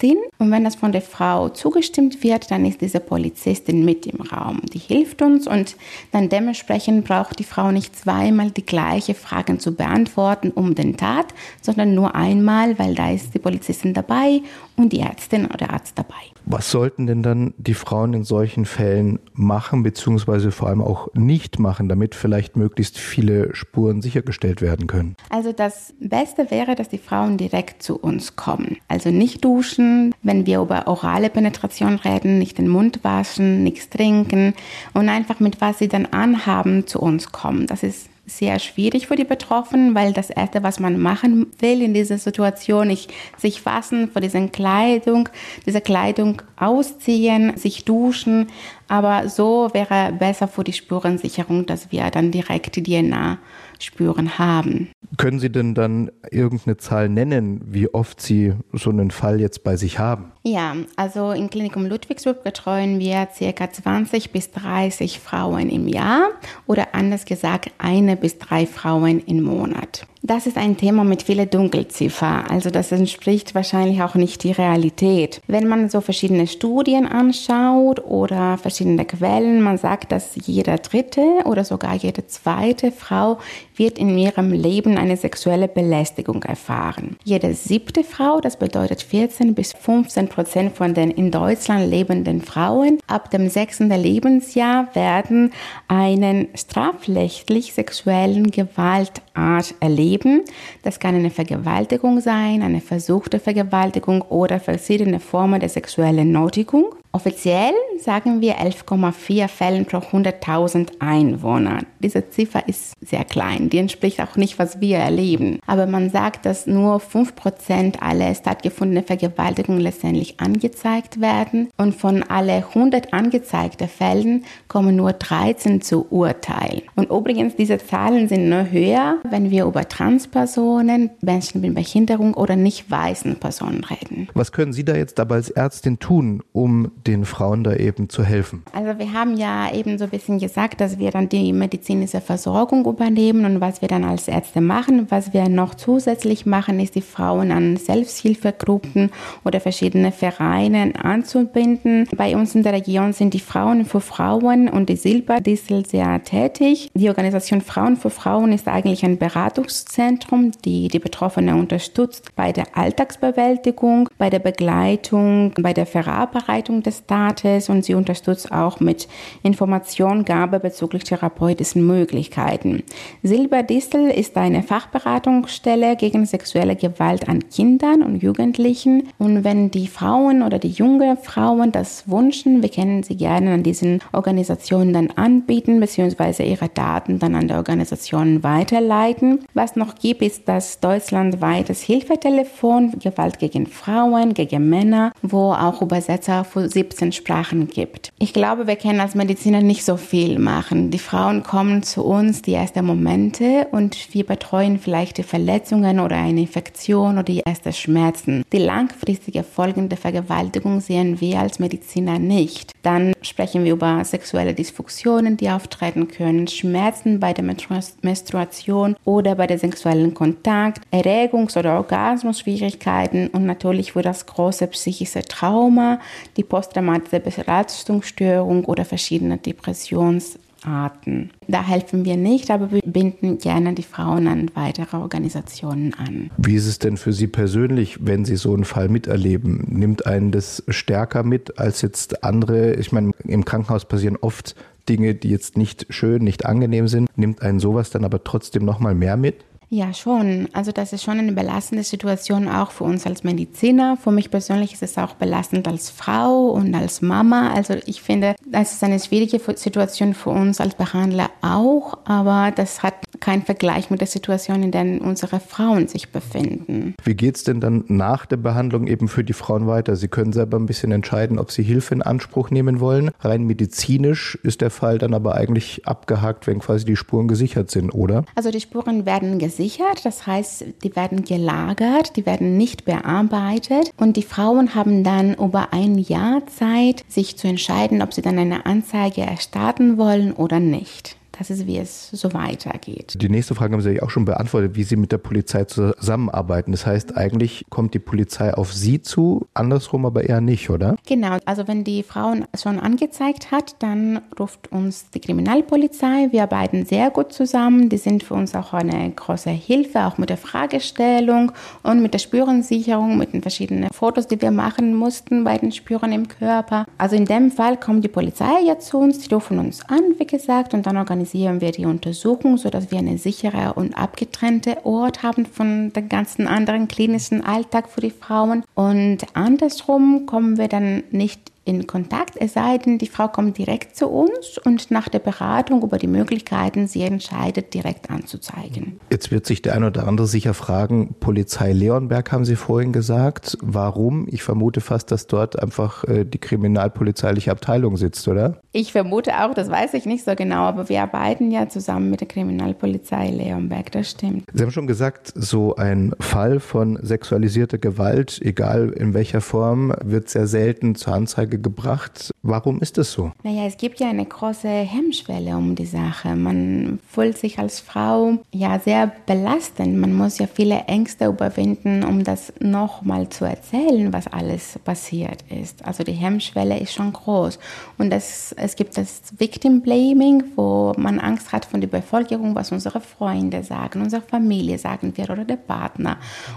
Kriminalpolizistin 0.00 0.18
und 0.38 0.50
wenn 0.50 0.64
das 0.64 0.74
von 0.74 0.92
der 0.92 1.02
Frau 1.02 1.48
zugestimmt 1.50 2.22
wird, 2.22 2.50
dann 2.50 2.64
ist 2.64 2.80
diese 2.80 3.00
Polizistin 3.00 3.84
mit 3.84 4.06
im 4.06 4.20
Raum. 4.20 4.60
Die 4.72 4.78
hilft 4.78 5.22
uns 5.22 5.46
und 5.46 5.76
dann 6.12 6.28
dementsprechend 6.28 7.04
braucht 7.04 7.38
die 7.38 7.44
Frau 7.44 7.70
nicht 7.70 7.96
zweimal 7.96 8.50
die 8.50 8.64
gleiche 8.64 9.14
Fragen 9.14 9.60
zu 9.60 9.74
beantworten 9.74 10.50
um 10.50 10.74
den 10.74 10.96
Tat, 10.96 11.26
sondern 11.60 11.94
nur 11.94 12.14
einmal, 12.14 12.78
weil 12.78 12.94
da 12.94 13.10
ist 13.10 13.34
die 13.34 13.38
Polizistin 13.38 13.94
dabei 13.94 14.40
und 14.76 14.92
die 14.92 15.00
Ärztin 15.00 15.46
oder 15.46 15.70
Arzt 15.70 15.98
dabei. 15.98 16.14
Was 16.46 16.70
sollten 16.70 17.06
denn 17.06 17.22
dann 17.22 17.54
die 17.58 17.74
Frauen 17.74 18.14
in 18.14 18.24
solchen 18.24 18.64
Fällen 18.64 19.18
machen, 19.34 19.82
beziehungsweise 19.82 20.50
vor 20.50 20.68
allem 20.68 20.80
auch 20.80 21.08
nicht 21.14 21.58
machen, 21.58 21.88
damit 21.88 22.14
vielleicht 22.14 22.56
möglichst 22.56 22.98
viele 22.98 23.54
Spuren 23.54 24.00
sichergestellt 24.00 24.62
werden 24.62 24.86
können? 24.86 25.16
Also 25.28 25.52
das 25.52 25.94
Beste 26.00 26.50
wäre, 26.50 26.74
dass 26.74 26.88
die 26.88 26.98
Frauen 26.98 27.36
direkt 27.36 27.82
zu 27.82 27.98
uns 27.98 28.36
kommen. 28.36 28.78
Also 28.88 29.10
nicht 29.10 29.44
duschen, 29.44 29.89
wenn 30.22 30.46
wir 30.46 30.60
über 30.60 30.86
orale 30.86 31.30
Penetration 31.30 31.96
reden, 31.96 32.38
nicht 32.38 32.58
den 32.58 32.68
Mund 32.68 33.00
waschen, 33.02 33.62
nichts 33.62 33.88
trinken 33.88 34.54
und 34.94 35.08
einfach 35.08 35.40
mit 35.40 35.60
was 35.60 35.78
sie 35.78 35.88
dann 35.88 36.06
anhaben 36.06 36.86
zu 36.86 37.00
uns 37.00 37.32
kommen. 37.32 37.66
Das 37.66 37.82
ist 37.82 38.10
sehr 38.30 38.58
schwierig 38.58 39.06
für 39.06 39.16
die 39.16 39.24
Betroffenen, 39.24 39.94
weil 39.94 40.12
das 40.12 40.30
Erste, 40.30 40.62
was 40.62 40.80
man 40.80 40.98
machen 40.98 41.46
will 41.58 41.82
in 41.82 41.94
dieser 41.94 42.18
Situation, 42.18 42.90
ist 42.90 43.08
sich 43.36 43.60
fassen 43.60 44.10
vor 44.10 44.20
dieser 44.20 44.46
Kleidung, 44.48 45.28
diese 45.66 45.80
Kleidung 45.80 46.42
ausziehen, 46.56 47.56
sich 47.56 47.84
duschen. 47.84 48.46
Aber 48.90 49.28
so 49.28 49.70
wäre 49.72 50.12
besser 50.12 50.48
für 50.48 50.64
die 50.64 50.72
Spurensicherung, 50.72 51.64
dass 51.64 51.92
wir 51.92 52.10
dann 52.10 52.32
direkt 52.32 52.74
die 52.74 52.82
DNA 52.82 53.38
Spuren 53.78 54.36
haben. 54.36 54.90
Können 55.16 55.38
Sie 55.38 55.50
denn 55.50 55.74
dann 55.74 56.10
irgendeine 56.32 56.76
Zahl 56.76 57.08
nennen, 57.08 57.60
wie 57.64 57.88
oft 57.94 58.20
Sie 58.20 58.52
so 58.72 58.90
einen 58.90 59.12
Fall 59.12 59.40
jetzt 59.40 59.62
bei 59.62 59.76
sich 59.76 60.00
haben? 60.00 60.32
Ja, 60.42 60.74
also 60.96 61.30
im 61.30 61.50
Klinikum 61.50 61.86
Ludwigsburg 61.86 62.42
betreuen 62.42 62.98
wir 62.98 63.26
ca. 63.26 63.72
20 63.72 64.32
bis 64.32 64.50
30 64.50 65.20
Frauen 65.20 65.70
im 65.70 65.86
Jahr 65.86 66.30
oder 66.66 66.92
anders 66.92 67.26
gesagt 67.26 67.70
eine 67.78 68.16
bis 68.16 68.38
drei 68.38 68.66
Frauen 68.66 69.20
im 69.20 69.42
Monat. 69.42 70.04
Das 70.22 70.46
ist 70.46 70.58
ein 70.58 70.76
Thema 70.76 71.02
mit 71.02 71.22
vielen 71.22 71.48
Dunkelziffer, 71.48 72.44
also 72.50 72.68
das 72.68 72.92
entspricht 72.92 73.54
wahrscheinlich 73.54 74.02
auch 74.02 74.16
nicht 74.16 74.44
die 74.44 74.52
Realität. 74.52 75.40
Wenn 75.46 75.66
man 75.66 75.88
so 75.88 76.02
verschiedene 76.02 76.46
Studien 76.46 77.06
anschaut 77.06 78.04
oder 78.04 78.58
verschiedene 78.58 79.06
Quellen, 79.06 79.62
man 79.62 79.78
sagt, 79.78 80.12
dass 80.12 80.32
jede 80.34 80.76
dritte 80.76 81.22
oder 81.46 81.64
sogar 81.64 81.94
jede 81.94 82.26
zweite 82.26 82.92
Frau 82.92 83.38
wird 83.80 83.98
in 83.98 84.16
ihrem 84.18 84.52
Leben 84.52 84.98
eine 84.98 85.16
sexuelle 85.16 85.66
Belästigung 85.66 86.42
erfahren. 86.42 87.16
Jede 87.24 87.54
siebte 87.54 88.04
Frau, 88.04 88.38
das 88.42 88.58
bedeutet 88.58 89.00
14 89.02 89.54
bis 89.54 89.72
15 89.72 90.28
Prozent 90.28 90.76
von 90.76 90.92
den 90.92 91.10
in 91.10 91.30
Deutschland 91.30 91.88
lebenden 91.90 92.42
Frauen, 92.42 92.98
ab 93.06 93.30
dem 93.30 93.48
sechsten 93.48 93.88
Lebensjahr 93.88 94.94
werden 94.94 95.52
einen 95.88 96.48
strafrechtlich 96.54 97.72
sexuellen 97.72 98.50
Gewaltart 98.50 99.74
erleben. 99.80 100.42
Das 100.82 101.00
kann 101.00 101.14
eine 101.14 101.30
Vergewaltigung 101.30 102.20
sein, 102.20 102.62
eine 102.62 102.82
versuchte 102.82 103.40
Vergewaltigung 103.40 104.20
oder 104.20 104.60
verschiedene 104.60 105.20
Formen 105.20 105.58
der 105.58 105.70
sexuellen 105.70 106.30
Nötigung. 106.30 106.94
Offiziell 107.12 107.72
sagen 107.98 108.40
wir 108.40 108.58
11,4 108.58 109.48
Fällen 109.48 109.84
pro 109.84 109.98
100.000 109.98 111.00
Einwohner. 111.00 111.80
Diese 111.98 112.30
Ziffer 112.30 112.68
ist 112.68 112.94
sehr 113.00 113.24
klein, 113.24 113.68
die 113.68 113.78
entspricht 113.78 114.20
auch 114.20 114.36
nicht, 114.36 114.60
was 114.60 114.80
wir 114.80 114.98
erleben. 114.98 115.58
Aber 115.66 115.86
man 115.86 116.10
sagt, 116.10 116.46
dass 116.46 116.68
nur 116.68 116.98
5% 116.98 117.98
aller 118.00 118.32
stattgefundenen 118.34 119.04
Vergewaltigungen 119.04 119.80
letztendlich 119.80 120.38
angezeigt 120.38 121.20
werden 121.20 121.68
und 121.76 121.96
von 121.96 122.22
alle 122.22 122.64
100 122.68 123.12
angezeigten 123.12 123.88
Fällen 123.88 124.44
kommen 124.68 124.94
nur 124.94 125.12
13 125.12 125.82
zu 125.82 126.06
Urteil. 126.10 126.82
Und 126.94 127.10
übrigens, 127.10 127.56
diese 127.56 127.78
Zahlen 127.78 128.28
sind 128.28 128.48
nur 128.48 128.70
höher, 128.70 129.18
wenn 129.28 129.50
wir 129.50 129.64
über 129.64 129.88
Transpersonen, 129.88 131.10
Menschen 131.20 131.60
mit 131.60 131.74
Behinderung 131.74 132.34
oder 132.34 132.54
nicht 132.54 132.88
weißen 132.88 133.36
Personen 133.36 133.82
reden. 133.84 134.28
Was 134.34 134.52
können 134.52 134.72
Sie 134.72 134.84
da 134.84 134.94
jetzt 134.94 135.18
dabei 135.18 135.36
als 135.36 135.50
Ärztin 135.50 135.98
tun, 135.98 136.42
um 136.52 136.92
den 137.06 137.24
Frauen 137.24 137.64
da 137.64 137.74
eben 137.74 138.08
zu 138.08 138.24
helfen? 138.24 138.62
Also 138.72 138.98
wir 138.98 139.12
haben 139.12 139.36
ja 139.36 139.72
eben 139.72 139.98
so 139.98 140.04
ein 140.04 140.10
bisschen 140.10 140.38
gesagt, 140.38 140.80
dass 140.80 140.98
wir 140.98 141.10
dann 141.10 141.28
die 141.28 141.52
medizinische 141.52 142.20
Versorgung 142.20 142.86
übernehmen 142.86 143.44
und 143.44 143.60
was 143.60 143.80
wir 143.80 143.88
dann 143.88 144.04
als 144.04 144.28
Ärzte 144.28 144.60
machen. 144.60 145.06
Was 145.10 145.32
wir 145.32 145.48
noch 145.48 145.74
zusätzlich 145.74 146.46
machen, 146.46 146.80
ist 146.80 146.94
die 146.94 147.02
Frauen 147.02 147.52
an 147.52 147.76
Selbsthilfegruppen 147.76 149.10
oder 149.44 149.60
verschiedene 149.60 150.12
Vereine 150.12 150.92
anzubinden. 151.02 152.06
Bei 152.16 152.36
uns 152.36 152.54
in 152.54 152.62
der 152.62 152.72
Region 152.72 153.12
sind 153.12 153.34
die 153.34 153.40
Frauen 153.40 153.84
für 153.84 154.00
Frauen 154.00 154.68
und 154.68 154.88
die 154.88 154.96
Silberdissel 154.96 155.86
sehr 155.86 156.22
tätig. 156.22 156.90
Die 156.94 157.08
Organisation 157.08 157.60
Frauen 157.60 157.96
für 157.96 158.10
Frauen 158.10 158.52
ist 158.52 158.68
eigentlich 158.68 159.04
ein 159.04 159.18
Beratungszentrum, 159.18 160.52
die 160.64 160.88
die 160.88 160.98
Betroffenen 160.98 161.58
unterstützt 161.58 162.34
bei 162.36 162.52
der 162.52 162.76
Alltagsbewältigung, 162.76 164.08
bei 164.18 164.30
der 164.30 164.38
Begleitung, 164.38 165.52
bei 165.60 165.72
der 165.72 165.86
Verarbeitung 165.86 166.82
des 166.82 166.89
Staates 166.92 167.68
und 167.68 167.84
sie 167.84 167.94
unterstützt 167.94 168.52
auch 168.52 168.80
mit 168.80 169.08
Informationgabe 169.42 170.60
bezüglich 170.60 171.04
therapeutischen 171.04 171.86
Möglichkeiten. 171.86 172.82
Silberdistel 173.22 174.10
ist 174.10 174.36
eine 174.36 174.62
Fachberatungsstelle 174.62 175.96
gegen 175.96 176.26
sexuelle 176.26 176.76
Gewalt 176.76 177.28
an 177.28 177.48
Kindern 177.48 178.02
und 178.02 178.22
Jugendlichen 178.22 179.08
und 179.18 179.44
wenn 179.44 179.70
die 179.70 179.86
Frauen 179.86 180.42
oder 180.42 180.58
die 180.58 180.70
jungen 180.70 181.16
Frauen 181.16 181.72
das 181.72 182.08
wünschen, 182.08 182.62
wir 182.62 182.68
können 182.68 183.02
sie 183.02 183.16
gerne 183.16 183.52
an 183.52 183.62
diesen 183.62 184.00
Organisationen 184.12 184.92
dann 184.92 185.10
anbieten 185.10 185.80
bzw. 185.80 186.48
ihre 186.48 186.68
Daten 186.68 187.18
dann 187.18 187.34
an 187.34 187.48
die 187.48 187.54
Organisationen 187.54 188.42
weiterleiten. 188.42 189.40
Was 189.54 189.76
noch 189.76 189.94
gibt, 189.96 190.22
ist 190.22 190.48
das 190.48 190.80
deutschlandweites 190.80 191.82
Hilfetelefon 191.82 192.98
Gewalt 192.98 193.38
gegen 193.38 193.66
Frauen, 193.66 194.34
gegen 194.34 194.68
Männer, 194.68 195.12
wo 195.22 195.52
auch 195.52 195.82
Übersetzer 195.82 196.44
für 196.44 196.68
17 196.80 197.12
Sprachen 197.12 197.68
gibt. 197.68 198.10
Ich 198.18 198.32
glaube, 198.32 198.66
wir 198.66 198.76
können 198.76 199.00
als 199.00 199.14
Mediziner 199.14 199.60
nicht 199.60 199.84
so 199.84 199.98
viel 199.98 200.38
machen. 200.38 200.90
Die 200.90 200.98
Frauen 200.98 201.42
kommen 201.42 201.82
zu 201.82 202.02
uns 202.02 202.40
die 202.40 202.54
ersten 202.54 202.86
Momente 202.86 203.66
und 203.70 204.14
wir 204.14 204.24
betreuen 204.24 204.78
vielleicht 204.78 205.18
die 205.18 205.22
Verletzungen 205.22 206.00
oder 206.00 206.16
eine 206.16 206.40
Infektion 206.40 207.14
oder 207.14 207.22
die 207.22 207.40
ersten 207.40 207.74
Schmerzen. 207.74 208.44
Die 208.50 208.58
langfristige 208.58 209.42
Folgen 209.42 209.90
der 209.90 209.98
Vergewaltigung 209.98 210.80
sehen 210.80 211.20
wir 211.20 211.40
als 211.40 211.58
Mediziner 211.58 212.18
nicht. 212.18 212.72
Dann 212.82 213.12
sprechen 213.20 213.64
wir 213.64 213.72
über 213.72 214.02
sexuelle 214.04 214.54
Dysfunktionen, 214.54 215.36
die 215.36 215.50
auftreten 215.50 216.08
können, 216.08 216.48
Schmerzen 216.48 217.20
bei 217.20 217.34
der 217.34 217.44
Menstruation 217.44 218.96
oder 219.04 219.34
bei 219.34 219.46
der 219.46 219.58
sexuellen 219.58 220.14
Kontakt, 220.14 220.82
Erregungs- 220.90 221.58
oder 221.58 221.76
Orgasmusschwierigkeiten 221.76 223.28
und 223.28 223.44
natürlich 223.44 223.92
für 223.92 224.02
das 224.02 224.24
große 224.24 224.66
psychische 224.68 225.22
Trauma, 225.22 226.00
die 226.38 226.44
posttraumatische 226.70 227.44
Belastungsstörung 227.44 228.64
oder 228.64 228.84
verschiedene 228.84 229.38
Depressionsarten. 229.38 231.30
Da 231.48 231.62
helfen 231.66 232.04
wir 232.04 232.16
nicht, 232.16 232.50
aber 232.50 232.70
wir 232.70 232.80
binden 232.84 233.38
gerne 233.38 233.74
die 233.74 233.82
Frauen 233.82 234.26
an 234.28 234.50
weitere 234.54 234.96
Organisationen 234.96 235.94
an. 235.94 236.30
Wie 236.36 236.54
ist 236.54 236.66
es 236.66 236.78
denn 236.78 236.96
für 236.96 237.12
Sie 237.12 237.26
persönlich, 237.26 237.98
wenn 238.06 238.24
Sie 238.24 238.36
so 238.36 238.54
einen 238.54 238.64
Fall 238.64 238.88
miterleben? 238.88 239.66
Nimmt 239.68 240.06
einen 240.06 240.30
das 240.30 240.62
stärker 240.68 241.22
mit 241.22 241.58
als 241.58 241.82
jetzt 241.82 242.22
andere? 242.22 242.74
Ich 242.74 242.92
meine, 242.92 243.12
im 243.24 243.44
Krankenhaus 243.44 243.84
passieren 243.86 244.16
oft 244.20 244.54
Dinge, 244.88 245.14
die 245.14 245.30
jetzt 245.30 245.56
nicht 245.56 245.86
schön, 245.90 246.22
nicht 246.24 246.46
angenehm 246.46 246.88
sind. 246.88 247.08
Nimmt 247.16 247.42
einen 247.42 247.60
sowas 247.60 247.90
dann 247.90 248.04
aber 248.04 248.24
trotzdem 248.24 248.64
nochmal 248.64 248.94
mehr 248.94 249.16
mit? 249.16 249.36
Ja, 249.72 249.94
schon. 249.94 250.48
Also 250.52 250.72
das 250.72 250.92
ist 250.92 251.04
schon 251.04 251.20
eine 251.20 251.30
belastende 251.30 251.84
Situation 251.84 252.48
auch 252.48 252.72
für 252.72 252.82
uns 252.82 253.06
als 253.06 253.22
Mediziner. 253.22 253.96
Für 253.96 254.10
mich 254.10 254.28
persönlich 254.28 254.72
ist 254.72 254.82
es 254.82 254.98
auch 254.98 255.14
belastend 255.14 255.68
als 255.68 255.90
Frau 255.90 256.48
und 256.48 256.74
als 256.74 257.02
Mama. 257.02 257.52
Also 257.52 257.76
ich 257.86 258.02
finde, 258.02 258.34
das 258.44 258.72
ist 258.72 258.82
eine 258.82 258.98
schwierige 258.98 259.38
Situation 259.54 260.14
für 260.14 260.30
uns 260.30 260.60
als 260.60 260.74
Behandler 260.74 261.30
auch, 261.40 261.98
aber 262.04 262.50
das 262.50 262.82
hat 262.82 262.94
keinen 263.20 263.42
Vergleich 263.42 263.90
mit 263.90 264.00
der 264.00 264.08
Situation, 264.08 264.62
in 264.62 264.70
der 264.70 264.80
unsere 264.80 265.40
Frauen 265.40 265.88
sich 265.88 266.10
befinden. 266.10 266.94
Wie 267.04 267.14
geht 267.14 267.36
es 267.36 267.44
denn 267.44 267.60
dann 267.60 267.84
nach 267.88 268.26
der 268.26 268.38
Behandlung 268.38 268.86
eben 268.86 269.08
für 269.08 269.24
die 269.24 269.32
Frauen 269.32 269.66
weiter? 269.66 269.96
Sie 269.96 270.08
können 270.08 270.32
selber 270.32 270.58
ein 270.58 270.66
bisschen 270.66 270.90
entscheiden, 270.90 271.38
ob 271.38 271.50
sie 271.50 271.62
Hilfe 271.62 271.94
in 271.94 272.02
Anspruch 272.02 272.50
nehmen 272.50 272.80
wollen. 272.80 273.10
Rein 273.20 273.44
medizinisch 273.44 274.38
ist 274.42 274.62
der 274.62 274.70
Fall 274.70 274.98
dann 274.98 275.14
aber 275.14 275.34
eigentlich 275.34 275.86
abgehakt, 275.86 276.46
wenn 276.46 276.58
quasi 276.58 276.84
die 276.84 276.96
Spuren 276.96 277.28
gesichert 277.28 277.70
sind, 277.70 277.90
oder? 277.90 278.24
Also 278.34 278.50
die 278.50 278.60
Spuren 278.60 279.06
werden 279.06 279.38
gesichert 279.38 279.60
gesichert, 279.60 280.04
das 280.04 280.26
heißt, 280.26 280.64
die 280.82 280.96
werden 280.96 281.24
gelagert, 281.24 282.16
die 282.16 282.26
werden 282.26 282.56
nicht 282.56 282.84
bearbeitet 282.84 283.92
und 283.96 284.16
die 284.16 284.22
Frauen 284.22 284.74
haben 284.74 285.04
dann 285.04 285.34
über 285.34 285.72
ein 285.72 285.98
Jahr 285.98 286.46
Zeit, 286.46 287.04
sich 287.08 287.36
zu 287.36 287.48
entscheiden, 287.48 288.02
ob 288.02 288.14
sie 288.14 288.22
dann 288.22 288.38
eine 288.38 288.66
Anzeige 288.66 289.22
erstatten 289.22 289.98
wollen 289.98 290.32
oder 290.32 290.60
nicht 290.60 291.16
das 291.40 291.48
ist, 291.48 291.66
wie 291.66 291.78
es 291.78 292.10
so 292.10 292.34
weitergeht. 292.34 293.16
Die 293.18 293.30
nächste 293.30 293.54
Frage 293.54 293.72
haben 293.72 293.80
Sie 293.80 293.92
ja 293.92 294.02
auch 294.02 294.10
schon 294.10 294.26
beantwortet, 294.26 294.76
wie 294.76 294.82
Sie 294.82 294.96
mit 294.96 295.10
der 295.10 295.16
Polizei 295.16 295.64
zusammenarbeiten. 295.64 296.70
Das 296.72 296.84
heißt, 296.84 297.16
eigentlich 297.16 297.64
kommt 297.70 297.94
die 297.94 297.98
Polizei 297.98 298.52
auf 298.52 298.74
Sie 298.74 299.00
zu, 299.00 299.46
andersrum 299.54 300.04
aber 300.04 300.28
eher 300.28 300.42
nicht, 300.42 300.68
oder? 300.68 300.96
Genau, 301.06 301.38
also 301.46 301.66
wenn 301.66 301.82
die 301.82 302.02
Frau 302.02 302.34
schon 302.54 302.78
angezeigt 302.78 303.50
hat, 303.50 303.76
dann 303.78 304.20
ruft 304.38 304.70
uns 304.70 305.08
die 305.08 305.20
Kriminalpolizei. 305.20 306.28
Wir 306.30 306.42
arbeiten 306.42 306.84
sehr 306.84 307.08
gut 307.08 307.32
zusammen. 307.32 307.88
Die 307.88 307.96
sind 307.96 308.22
für 308.22 308.34
uns 308.34 308.54
auch 308.54 308.74
eine 308.74 309.10
große 309.10 309.48
Hilfe, 309.48 310.00
auch 310.00 310.18
mit 310.18 310.28
der 310.28 310.36
Fragestellung 310.36 311.52
und 311.82 312.02
mit 312.02 312.12
der 312.12 312.18
Spurensicherung, 312.18 313.16
mit 313.16 313.32
den 313.32 313.40
verschiedenen 313.40 313.88
Fotos, 313.90 314.26
die 314.26 314.42
wir 314.42 314.50
machen 314.50 314.94
mussten 314.94 315.44
bei 315.44 315.56
den 315.56 315.72
Spuren 315.72 316.12
im 316.12 316.28
Körper. 316.28 316.84
Also 316.98 317.16
in 317.16 317.24
dem 317.24 317.50
Fall 317.50 317.78
kommt 317.78 318.04
die 318.04 318.08
Polizei 318.08 318.60
jetzt 318.66 318.88
zu 318.88 318.98
uns, 318.98 319.20
die 319.20 319.32
rufen 319.32 319.58
uns 319.58 319.80
an, 319.88 320.02
wie 320.18 320.26
gesagt, 320.26 320.74
und 320.74 320.84
dann 320.84 320.98
organisieren 320.98 321.29
organisieren 321.30 321.60
wir 321.60 321.70
die 321.70 321.84
Untersuchung, 321.84 322.56
sodass 322.56 322.90
wir 322.90 322.98
einen 322.98 323.18
sicheren 323.18 323.72
und 323.72 323.94
abgetrennten 323.96 324.74
Ort 324.82 325.22
haben 325.22 325.46
von 325.46 325.92
dem 325.92 326.08
ganzen 326.08 326.46
anderen 326.46 326.88
klinischen 326.88 327.44
Alltag 327.44 327.88
für 327.88 328.00
die 328.00 328.10
Frauen. 328.10 328.64
Und 328.74 329.18
andersrum 329.34 330.26
kommen 330.26 330.58
wir 330.58 330.68
dann 330.68 331.04
nicht 331.12 331.40
in 331.64 331.86
Kontakt, 331.86 332.34
es 332.36 332.54
sei 332.54 332.78
denn, 332.78 332.98
die 332.98 333.06
Frau 333.06 333.28
kommt 333.28 333.58
direkt 333.58 333.94
zu 333.94 334.08
uns 334.08 334.58
und 334.64 334.90
nach 334.90 335.08
der 335.08 335.18
Beratung 335.18 335.82
über 335.82 335.98
die 335.98 336.06
Möglichkeiten, 336.06 336.86
sie 336.86 337.02
entscheidet, 337.02 337.74
direkt 337.74 338.10
anzuzeigen. 338.10 338.98
Jetzt 339.10 339.30
wird 339.30 339.46
sich 339.46 339.60
der 339.60 339.74
ein 339.74 339.84
oder 339.84 340.08
andere 340.08 340.26
sicher 340.26 340.54
fragen, 340.54 341.14
Polizei 341.20 341.72
Leonberg 341.72 342.32
haben 342.32 342.44
Sie 342.44 342.56
vorhin 342.56 342.92
gesagt. 342.92 343.58
Warum? 343.60 344.26
Ich 344.30 344.42
vermute 344.42 344.80
fast, 344.80 345.10
dass 345.10 345.26
dort 345.26 345.60
einfach 345.60 346.04
äh, 346.04 346.24
die 346.24 346.38
kriminalpolizeiliche 346.38 347.50
Abteilung 347.50 347.96
sitzt, 347.96 348.26
oder? 348.26 348.58
Ich 348.72 348.92
vermute 348.92 349.44
auch, 349.44 349.52
das 349.52 349.70
weiß 349.70 349.94
ich 349.94 350.06
nicht 350.06 350.24
so 350.24 350.34
genau, 350.34 350.62
aber 350.62 350.88
wir 350.88 351.02
arbeiten 351.02 351.50
ja 351.50 351.68
zusammen 351.68 352.10
mit 352.10 352.20
der 352.20 352.28
Kriminalpolizei 352.28 353.28
Leonberg, 353.30 353.92
das 353.92 354.10
stimmt. 354.10 354.44
Sie 354.52 354.62
haben 354.62 354.70
schon 354.70 354.86
gesagt, 354.86 355.32
so 355.34 355.76
ein 355.76 356.14
Fall 356.20 356.58
von 356.58 356.98
sexualisierter 357.02 357.78
Gewalt, 357.78 358.40
egal 358.42 358.90
in 358.90 359.12
welcher 359.12 359.40
Form, 359.40 359.92
wird 360.02 360.30
sehr 360.30 360.46
selten 360.46 360.94
zur 360.94 361.14
Anzeige 361.14 361.49
Anzeige 361.50 361.58
gebracht. 361.58 362.30
Warum 362.42 362.80
ist 362.80 362.96
das 362.96 363.12
so? 363.12 363.32
Naja, 363.42 363.66
es 363.66 363.76
gibt 363.76 364.00
ja 364.00 364.08
eine 364.08 364.24
große 364.24 364.68
Hemmschwelle 364.68 365.56
um 365.56 365.74
die 365.74 365.86
Sache. 365.86 366.34
Man 366.36 366.98
fühlt 367.08 367.36
sich 367.36 367.58
als 367.58 367.80
Frau 367.80 368.38
ja 368.52 368.78
sehr 368.78 369.12
belastend. 369.26 369.98
Man 369.98 370.14
muss 370.14 370.38
ja 370.38 370.46
viele 370.46 370.84
Ängste 370.86 371.26
überwinden, 371.26 372.04
um 372.04 372.24
das 372.24 372.52
nochmal 372.60 373.28
zu 373.28 373.44
erzählen, 373.44 374.12
was 374.12 374.26
alles 374.26 374.78
passiert 374.84 375.44
ist. 375.50 375.84
Also 375.84 376.04
die 376.04 376.12
Hemmschwelle 376.12 376.78
ist 376.78 376.94
schon 376.94 377.12
groß. 377.12 377.58
Und 377.98 378.10
das, 378.10 378.52
es 378.56 378.76
gibt 378.76 378.96
das 378.96 379.22
Victim 379.36 379.82
Blaming, 379.82 380.44
wo 380.56 380.94
man 380.96 381.18
Angst 381.18 381.52
hat 381.52 381.64
von 381.64 381.80
der 381.80 381.88
Bevölkerung, 381.88 382.54
was 382.54 382.72
unsere 382.72 383.00
Freunde 383.00 383.62
sagen, 383.62 384.02
unsere 384.02 384.22
Familie 384.22 384.78
sagen 384.78 385.12
wir 385.16 385.28
oder 385.30 385.44
der 385.44 385.56
Partner. 385.56 386.16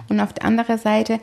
Und 0.10 0.20
auf 0.20 0.34
der 0.34 0.46
anderen 0.46 0.78
Seite 0.78 1.20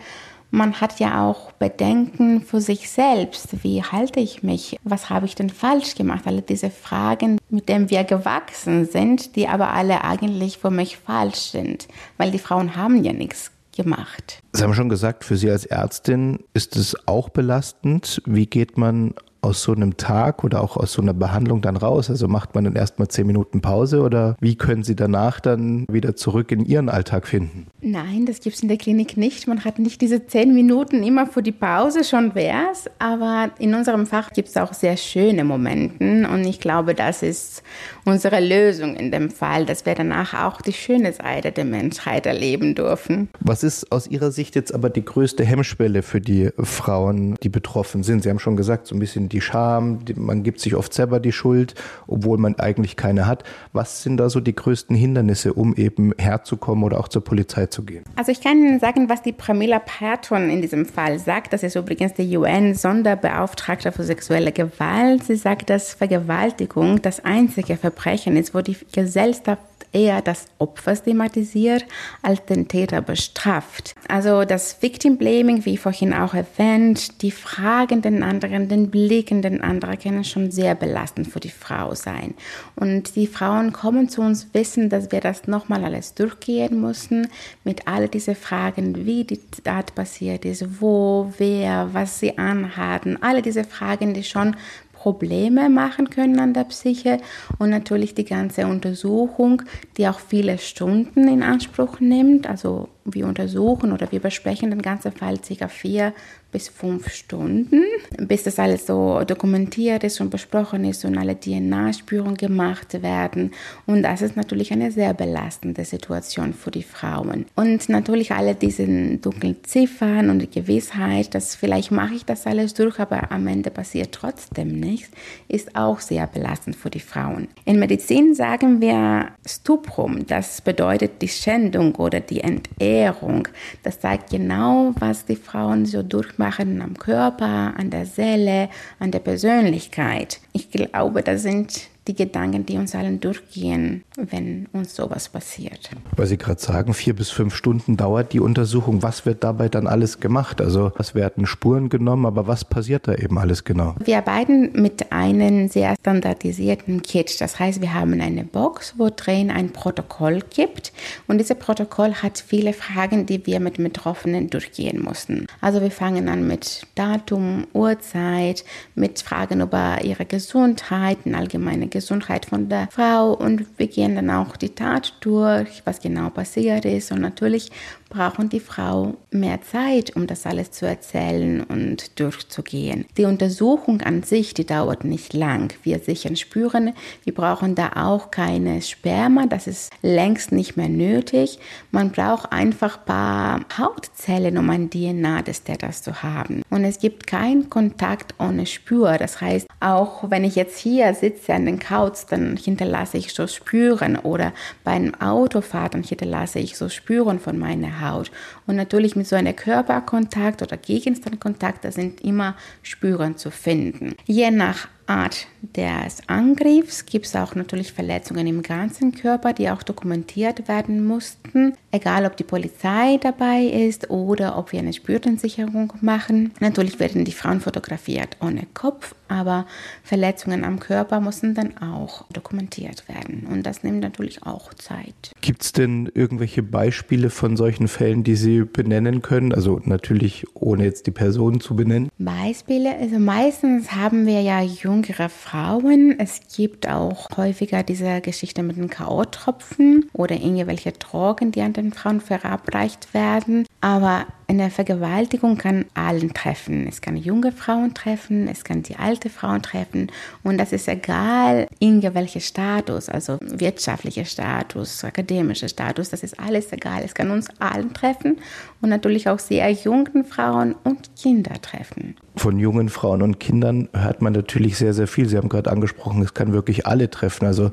man 0.50 0.80
hat 0.80 1.00
ja 1.00 1.28
auch 1.28 1.52
Bedenken 1.52 2.42
für 2.42 2.60
sich 2.60 2.90
selbst. 2.90 3.62
Wie 3.62 3.82
halte 3.82 4.20
ich 4.20 4.42
mich? 4.42 4.76
Was 4.84 5.10
habe 5.10 5.26
ich 5.26 5.34
denn 5.34 5.50
falsch 5.50 5.94
gemacht? 5.94 6.22
Alle 6.26 6.42
diese 6.42 6.70
Fragen, 6.70 7.38
mit 7.48 7.68
denen 7.68 7.90
wir 7.90 8.04
gewachsen 8.04 8.86
sind, 8.86 9.36
die 9.36 9.48
aber 9.48 9.72
alle 9.72 10.04
eigentlich 10.04 10.58
für 10.58 10.70
mich 10.70 10.96
falsch 10.96 11.50
sind, 11.50 11.88
weil 12.16 12.30
die 12.30 12.38
Frauen 12.38 12.76
haben 12.76 13.04
ja 13.04 13.12
nichts 13.12 13.52
gemacht. 13.76 14.42
Sie 14.52 14.62
haben 14.62 14.74
schon 14.74 14.88
gesagt, 14.88 15.24
für 15.24 15.36
Sie 15.36 15.50
als 15.50 15.64
Ärztin 15.64 16.40
ist 16.54 16.76
es 16.76 16.96
auch 17.06 17.28
belastend. 17.28 18.20
Wie 18.26 18.46
geht 18.46 18.76
man 18.76 19.14
aus 19.42 19.62
so 19.62 19.72
einem 19.72 19.96
Tag 19.96 20.44
oder 20.44 20.62
auch 20.62 20.76
aus 20.76 20.92
so 20.92 21.02
einer 21.02 21.14
Behandlung 21.14 21.60
dann 21.62 21.76
raus? 21.76 22.10
Also 22.10 22.28
macht 22.28 22.54
man 22.54 22.64
dann 22.64 22.76
erstmal 22.76 23.08
zehn 23.08 23.26
Minuten 23.26 23.60
Pause 23.60 24.02
oder 24.02 24.36
wie 24.40 24.56
können 24.56 24.82
Sie 24.82 24.96
danach 24.96 25.40
dann 25.40 25.86
wieder 25.90 26.16
zurück 26.16 26.52
in 26.52 26.64
Ihren 26.64 26.88
Alltag 26.88 27.26
finden? 27.26 27.66
Nein, 27.80 28.26
das 28.26 28.40
gibt 28.40 28.56
es 28.56 28.62
in 28.62 28.68
der 28.68 28.78
Klinik 28.78 29.16
nicht. 29.16 29.46
Man 29.46 29.64
hat 29.64 29.78
nicht 29.78 30.00
diese 30.00 30.26
zehn 30.26 30.54
Minuten 30.54 31.02
immer 31.02 31.26
für 31.26 31.42
die 31.42 31.52
Pause, 31.52 32.04
schon 32.04 32.34
wär's. 32.34 32.84
Aber 32.98 33.50
in 33.58 33.74
unserem 33.74 34.06
Fach 34.06 34.30
gibt 34.30 34.48
es 34.48 34.56
auch 34.56 34.74
sehr 34.74 34.96
schöne 34.96 35.44
Momente 35.44 36.28
und 36.28 36.44
ich 36.44 36.60
glaube, 36.60 36.94
das 36.94 37.22
ist 37.22 37.62
unsere 38.04 38.40
Lösung 38.40 38.96
in 38.96 39.10
dem 39.10 39.30
Fall, 39.30 39.64
dass 39.66 39.86
wir 39.86 39.94
danach 39.94 40.34
auch 40.34 40.60
die 40.60 40.72
schöne 40.72 41.12
Seite 41.12 41.52
der 41.52 41.64
Menschheit 41.64 42.26
erleben 42.26 42.74
dürfen. 42.74 43.28
Was 43.40 43.62
ist 43.62 43.90
aus 43.92 44.06
Ihrer 44.06 44.30
Sicht 44.30 44.54
jetzt 44.54 44.74
aber 44.74 44.90
die 44.90 45.04
größte 45.04 45.44
Hemmschwelle 45.44 46.02
für 46.02 46.20
die 46.20 46.50
Frauen, 46.58 47.36
die 47.42 47.48
betroffen 47.48 48.02
sind? 48.02 48.22
Sie 48.22 48.30
haben 48.30 48.38
schon 48.38 48.56
gesagt, 48.56 48.86
so 48.86 48.94
ein 48.94 48.98
bisschen 48.98 49.29
die 49.32 49.40
Scham, 49.40 50.00
man 50.16 50.42
gibt 50.42 50.60
sich 50.60 50.74
oft 50.74 50.92
selber 50.92 51.20
die 51.20 51.32
Schuld, 51.32 51.74
obwohl 52.06 52.38
man 52.38 52.58
eigentlich 52.58 52.96
keine 52.96 53.26
hat. 53.26 53.44
Was 53.72 54.02
sind 54.02 54.16
da 54.16 54.28
so 54.28 54.40
die 54.40 54.54
größten 54.54 54.94
Hindernisse, 54.96 55.54
um 55.54 55.74
eben 55.76 56.12
herzukommen 56.18 56.84
oder 56.84 57.00
auch 57.00 57.08
zur 57.08 57.24
Polizei 57.24 57.66
zu 57.66 57.84
gehen? 57.84 58.04
Also 58.16 58.32
ich 58.32 58.40
kann 58.40 58.58
Ihnen 58.58 58.80
sagen, 58.80 59.08
was 59.08 59.22
die 59.22 59.32
Pramila 59.32 59.78
Patton 59.78 60.50
in 60.50 60.60
diesem 60.60 60.86
Fall 60.86 61.18
sagt. 61.18 61.52
Das 61.52 61.62
ist 61.62 61.76
übrigens 61.76 62.14
die 62.14 62.36
UN-Sonderbeauftragte 62.36 63.92
für 63.92 64.04
sexuelle 64.04 64.52
Gewalt. 64.52 65.24
Sie 65.24 65.36
sagt, 65.36 65.70
dass 65.70 65.94
Vergewaltigung 65.94 67.00
das 67.02 67.24
einzige 67.24 67.76
Verbrechen 67.76 68.36
ist, 68.36 68.54
wo 68.54 68.60
die 68.60 68.76
Gesellschaft 68.92 69.69
eher 69.92 70.22
das 70.22 70.46
Opfer 70.58 70.96
stigmatisiert 70.96 71.84
als 72.22 72.44
den 72.46 72.68
Täter 72.68 73.00
bestraft. 73.00 73.94
Also 74.08 74.44
das 74.44 74.82
Victim 74.82 75.18
Blaming, 75.18 75.64
wie 75.64 75.76
vorhin 75.76 76.12
auch 76.12 76.34
erwähnt, 76.34 77.22
die 77.22 77.30
Fragen 77.30 78.02
den 78.02 78.22
anderen, 78.22 78.68
den 78.68 78.90
Blicken 78.90 79.42
den 79.42 79.60
anderen 79.60 79.98
können 79.98 80.24
schon 80.24 80.50
sehr 80.50 80.74
belastend 80.74 81.28
für 81.28 81.40
die 81.40 81.50
Frau 81.50 81.94
sein. 81.94 82.34
Und 82.76 83.16
die 83.16 83.26
Frauen 83.26 83.72
kommen 83.72 84.08
zu 84.08 84.22
uns, 84.22 84.48
wissen, 84.52 84.88
dass 84.88 85.12
wir 85.12 85.20
das 85.20 85.46
nochmal 85.46 85.84
alles 85.84 86.14
durchgehen 86.14 86.80
müssen 86.80 87.28
mit 87.64 87.86
all 87.86 88.08
diesen 88.08 88.36
Fragen, 88.36 89.06
wie 89.06 89.24
die 89.24 89.40
Tat 89.64 89.94
passiert 89.94 90.44
ist, 90.44 90.80
wo, 90.80 91.32
wer, 91.38 91.90
was 91.92 92.20
sie 92.20 92.38
anhatten, 92.38 93.22
alle 93.22 93.42
diese 93.42 93.64
Fragen, 93.64 94.14
die 94.14 94.24
schon 94.24 94.56
Probleme 95.00 95.70
machen 95.70 96.10
können 96.10 96.38
an 96.40 96.52
der 96.52 96.64
Psyche 96.64 97.20
und 97.58 97.70
natürlich 97.70 98.14
die 98.14 98.26
ganze 98.26 98.66
Untersuchung, 98.66 99.62
die 99.96 100.06
auch 100.06 100.20
viele 100.20 100.58
Stunden 100.58 101.26
in 101.26 101.42
Anspruch 101.42 102.00
nimmt. 102.00 102.46
Also 102.46 102.90
wir 103.06 103.26
untersuchen 103.26 103.92
oder 103.92 104.12
wir 104.12 104.20
besprechen 104.20 104.70
den 104.70 104.82
ganzen 104.82 105.12
Fall 105.12 105.42
circa 105.42 105.68
vier 105.68 106.12
bis 106.52 106.68
fünf 106.68 107.08
Stunden, 107.10 107.84
bis 108.18 108.42
das 108.42 108.58
alles 108.58 108.86
so 108.86 109.22
dokumentiert 109.24 110.04
ist 110.04 110.20
und 110.20 110.30
besprochen 110.30 110.84
ist 110.84 111.04
und 111.04 111.16
alle 111.16 111.38
DNA-Spürungen 111.38 112.36
gemacht 112.36 113.02
werden. 113.02 113.52
Und 113.86 114.02
das 114.02 114.22
ist 114.22 114.36
natürlich 114.36 114.72
eine 114.72 114.90
sehr 114.90 115.14
belastende 115.14 115.84
Situation 115.84 116.52
für 116.52 116.70
die 116.70 116.82
Frauen. 116.82 117.46
Und 117.54 117.88
natürlich 117.88 118.32
alle 118.32 118.54
diese 118.54 118.86
dunklen 119.18 119.56
Ziffern 119.62 120.30
und 120.30 120.40
die 120.40 120.50
Gewissheit, 120.50 121.34
dass 121.34 121.54
vielleicht 121.54 121.92
mache 121.92 122.14
ich 122.14 122.24
das 122.24 122.46
alles 122.46 122.74
durch, 122.74 122.98
aber 122.98 123.30
am 123.30 123.46
Ende 123.46 123.70
passiert 123.70 124.12
trotzdem 124.12 124.80
nichts, 124.80 125.10
ist 125.48 125.76
auch 125.76 126.00
sehr 126.00 126.26
belastend 126.26 126.74
für 126.76 126.90
die 126.90 127.00
Frauen. 127.00 127.48
In 127.64 127.78
Medizin 127.78 128.34
sagen 128.34 128.80
wir 128.80 129.28
Stuprum, 129.46 130.26
das 130.26 130.60
bedeutet 130.60 131.22
die 131.22 131.28
Schändung 131.28 131.94
oder 131.94 132.20
die 132.20 132.40
Entehrung. 132.40 133.46
Das 133.82 134.00
zeigt 134.00 134.30
genau, 134.30 134.92
was 134.98 135.24
die 135.24 135.36
Frauen 135.36 135.86
so 135.86 136.02
durchmachen 136.02 136.39
machen 136.40 136.82
am 136.82 136.96
Körper, 136.96 137.74
an 137.76 137.90
der 137.90 138.06
Seele, 138.06 138.70
an 138.98 139.12
der 139.12 139.20
Persönlichkeit. 139.20 140.40
Ich 140.52 140.70
glaube, 140.70 141.22
das 141.22 141.42
sind 141.42 141.89
die 142.06 142.14
Gedanken, 142.14 142.64
die 142.66 142.76
uns 142.76 142.94
allen 142.94 143.20
durchgehen, 143.20 144.04
wenn 144.16 144.66
uns 144.72 144.96
sowas 144.96 145.28
passiert. 145.28 145.90
Weil 146.16 146.26
Sie 146.26 146.38
gerade 146.38 146.60
sagen, 146.60 146.94
vier 146.94 147.14
bis 147.14 147.30
fünf 147.30 147.54
Stunden 147.54 147.96
dauert 147.96 148.32
die 148.32 148.40
Untersuchung. 148.40 149.02
Was 149.02 149.26
wird 149.26 149.44
dabei 149.44 149.68
dann 149.68 149.86
alles 149.86 150.20
gemacht? 150.20 150.60
Also 150.60 150.92
es 150.98 151.14
werden 151.14 151.46
Spuren 151.46 151.88
genommen, 151.88 152.26
aber 152.26 152.46
was 152.46 152.64
passiert 152.64 153.06
da 153.06 153.14
eben 153.14 153.38
alles 153.38 153.64
genau? 153.64 153.94
Wir 154.02 154.18
arbeiten 154.18 154.72
mit 154.80 155.12
einen 155.12 155.68
sehr 155.68 155.94
standardisierten 156.00 157.02
Kit. 157.02 157.40
Das 157.40 157.58
heißt, 157.58 157.80
wir 157.80 157.94
haben 157.94 158.20
eine 158.20 158.44
Box, 158.44 158.94
wo 158.96 159.10
drin 159.14 159.50
ein 159.50 159.70
Protokoll 159.70 160.40
gibt 160.50 160.92
und 161.26 161.38
dieses 161.38 161.58
Protokoll 161.58 162.14
hat 162.14 162.38
viele 162.38 162.72
Fragen, 162.72 163.26
die 163.26 163.46
wir 163.46 163.60
mit 163.60 163.76
Betroffenen 163.76 164.48
durchgehen 164.50 165.02
mussten. 165.02 165.46
Also 165.60 165.80
wir 165.82 165.90
fangen 165.90 166.28
an 166.28 166.46
mit 166.46 166.86
Datum, 166.94 167.66
Uhrzeit, 167.72 168.64
mit 168.94 169.20
Fragen 169.20 169.60
über 169.60 169.98
ihre 170.02 170.24
Gesundheit, 170.24 171.18
eine 171.24 171.36
allgemeine 171.36 171.88
Gesundheit 171.90 172.46
von 172.46 172.68
der 172.68 172.88
Frau 172.90 173.34
und 173.34 173.66
wir 173.78 173.88
gehen 173.88 174.14
dann 174.14 174.30
auch 174.30 174.56
die 174.56 174.74
Tat 174.74 175.14
durch, 175.20 175.82
was 175.84 176.00
genau 176.00 176.30
passiert 176.30 176.84
ist 176.84 177.12
und 177.12 177.20
natürlich 177.20 177.70
brauchen 178.10 178.48
die 178.48 178.60
Frau 178.60 179.14
mehr 179.30 179.62
Zeit, 179.62 180.14
um 180.16 180.26
das 180.26 180.44
alles 180.44 180.72
zu 180.72 180.84
erzählen 180.84 181.62
und 181.62 182.18
durchzugehen. 182.18 183.06
Die 183.16 183.24
Untersuchung 183.24 184.02
an 184.02 184.22
sich, 184.22 184.52
die 184.52 184.66
dauert 184.66 185.04
nicht 185.04 185.32
lang. 185.32 185.72
Wir 185.84 186.00
sichern 186.00 186.36
Spüren, 186.36 186.92
wir 187.24 187.34
brauchen 187.34 187.76
da 187.76 187.92
auch 187.94 188.30
keine 188.30 188.82
Sperma, 188.82 189.46
das 189.46 189.66
ist 189.66 189.92
längst 190.02 190.52
nicht 190.52 190.76
mehr 190.76 190.88
nötig. 190.88 191.58
Man 191.92 192.10
braucht 192.10 192.52
einfach 192.52 192.98
ein 192.98 193.04
paar 193.04 193.60
Hautzellen, 193.78 194.58
um 194.58 194.68
ein 194.68 194.90
DNA 194.90 195.42
des 195.42 195.62
Täters 195.62 196.02
zu 196.02 196.22
haben. 196.22 196.62
Und 196.68 196.84
es 196.84 196.98
gibt 196.98 197.26
keinen 197.26 197.70
Kontakt 197.70 198.34
ohne 198.38 198.66
Spür. 198.66 199.18
Das 199.18 199.40
heißt, 199.40 199.68
auch 199.78 200.30
wenn 200.30 200.44
ich 200.44 200.56
jetzt 200.56 200.78
hier 200.78 201.14
sitze 201.14 201.54
an 201.54 201.66
den 201.66 201.78
Couch, 201.80 202.20
dann 202.28 202.56
hinterlasse 202.56 203.18
ich 203.18 203.34
so 203.34 203.48
Spüren 203.48 204.16
oder 204.16 204.52
beim 204.84 205.14
Autofahrt, 205.16 205.94
dann 205.94 206.04
hinterlasse 206.04 206.60
ich 206.60 206.76
so 206.76 206.88
Spüren 206.88 207.40
von 207.40 207.58
meiner 207.58 208.00
Haut. 208.00 208.30
Und 208.68 208.76
natürlich 208.76 209.16
mit 209.16 209.26
so 209.26 209.34
einem 209.34 209.56
Körperkontakt 209.56 210.62
oder 210.62 210.76
Gegenstandkontakt, 210.76 211.84
da 211.84 211.90
sind 211.90 212.20
immer 212.20 212.54
Spuren 212.82 213.36
zu 213.36 213.50
finden. 213.50 214.14
Je 214.26 214.52
nach 214.52 214.86
Art 215.10 215.48
des 215.76 216.28
Angriffs 216.28 217.04
gibt 217.04 217.26
es 217.26 217.34
auch 217.34 217.54
natürlich 217.56 217.92
Verletzungen 217.92 218.46
im 218.46 218.62
ganzen 218.62 219.12
Körper, 219.12 219.52
die 219.52 219.68
auch 219.68 219.82
dokumentiert 219.82 220.68
werden 220.68 221.04
mussten. 221.04 221.74
Egal, 221.90 222.24
ob 222.26 222.36
die 222.36 222.44
Polizei 222.44 223.18
dabei 223.20 223.64
ist 223.64 224.08
oder 224.08 224.56
ob 224.56 224.70
wir 224.72 224.78
eine 224.78 224.92
Spürensicherung 224.92 225.92
machen. 226.00 226.52
Natürlich 226.60 227.00
werden 227.00 227.24
die 227.24 227.32
Frauen 227.32 227.60
fotografiert 227.60 228.36
ohne 228.40 228.66
Kopf, 228.72 229.14
aber 229.26 229.66
Verletzungen 230.04 230.64
am 230.64 230.78
Körper 230.78 231.20
müssen 231.20 231.54
dann 231.54 231.76
auch 231.78 232.24
dokumentiert 232.32 233.08
werden. 233.08 233.46
Und 233.50 233.64
das 233.64 233.82
nimmt 233.82 234.00
natürlich 234.00 234.44
auch 234.44 234.72
Zeit. 234.74 235.32
Gibt 235.40 235.62
es 235.62 235.72
denn 235.72 236.10
irgendwelche 236.14 236.62
Beispiele 236.62 237.30
von 237.30 237.56
solchen 237.56 237.88
Fällen, 237.88 238.22
die 238.22 238.36
Sie 238.36 238.62
benennen 238.62 239.22
können? 239.22 239.52
Also 239.52 239.80
natürlich 239.84 240.46
ohne 240.54 240.84
jetzt 240.84 241.08
die 241.08 241.12
Personen 241.12 241.60
zu 241.60 241.74
benennen. 241.74 242.08
Beispiele, 242.18 242.96
also 242.96 243.18
meistens 243.18 243.92
haben 243.92 244.26
wir 244.26 244.40
ja 244.40 244.62
junge 244.62 244.99
jüngere 245.02 245.28
Frauen. 245.28 246.18
Es 246.18 246.40
gibt 246.54 246.88
auch 246.88 247.26
häufiger 247.36 247.82
diese 247.82 248.20
Geschichte 248.20 248.62
mit 248.62 248.76
den 248.76 248.90
K.O.-Tropfen 248.90 250.08
oder 250.12 250.36
irgendwelche 250.36 250.92
Drogen, 250.92 251.52
die 251.52 251.62
an 251.62 251.72
den 251.72 251.92
Frauen 251.92 252.20
verabreicht 252.20 253.12
werden. 253.14 253.66
Aber 253.80 254.26
eine 254.46 254.70
Vergewaltigung 254.70 255.56
kann 255.56 255.86
allen 255.94 256.34
treffen. 256.34 256.86
Es 256.88 257.00
kann 257.00 257.16
junge 257.16 257.52
Frauen 257.52 257.94
treffen, 257.94 258.48
es 258.48 258.64
kann 258.64 258.82
die 258.82 258.96
alte 258.96 259.30
Frauen 259.30 259.62
treffen. 259.62 260.10
Und 260.42 260.58
das 260.58 260.72
ist 260.72 260.88
egal, 260.88 261.68
in 261.78 262.02
welcher 262.02 262.40
Status, 262.40 263.08
also 263.08 263.38
wirtschaftlicher 263.40 264.24
Status, 264.24 265.04
akademischer 265.04 265.68
Status, 265.68 266.10
das 266.10 266.22
ist 266.22 266.38
alles 266.38 266.72
egal. 266.72 267.02
Es 267.04 267.14
kann 267.14 267.30
uns 267.30 267.48
allen 267.60 267.94
treffen 267.94 268.38
und 268.82 268.88
natürlich 268.88 269.28
auch 269.28 269.38
sehr 269.38 269.70
jungen 269.70 270.24
Frauen 270.24 270.74
und 270.84 271.14
Kinder 271.16 271.60
treffen. 271.60 272.16
Von 272.36 272.58
jungen 272.58 272.88
Frauen 272.88 273.22
und 273.22 273.38
Kindern 273.40 273.88
hört 273.92 274.22
man 274.22 274.32
natürlich 274.32 274.78
sehr, 274.78 274.94
sehr 274.94 275.06
viel. 275.06 275.28
Sie 275.28 275.36
haben 275.36 275.48
gerade 275.48 275.70
angesprochen, 275.70 276.22
es 276.22 276.34
kann 276.34 276.52
wirklich 276.52 276.86
alle 276.86 277.10
treffen. 277.10 277.46
Also 277.46 277.70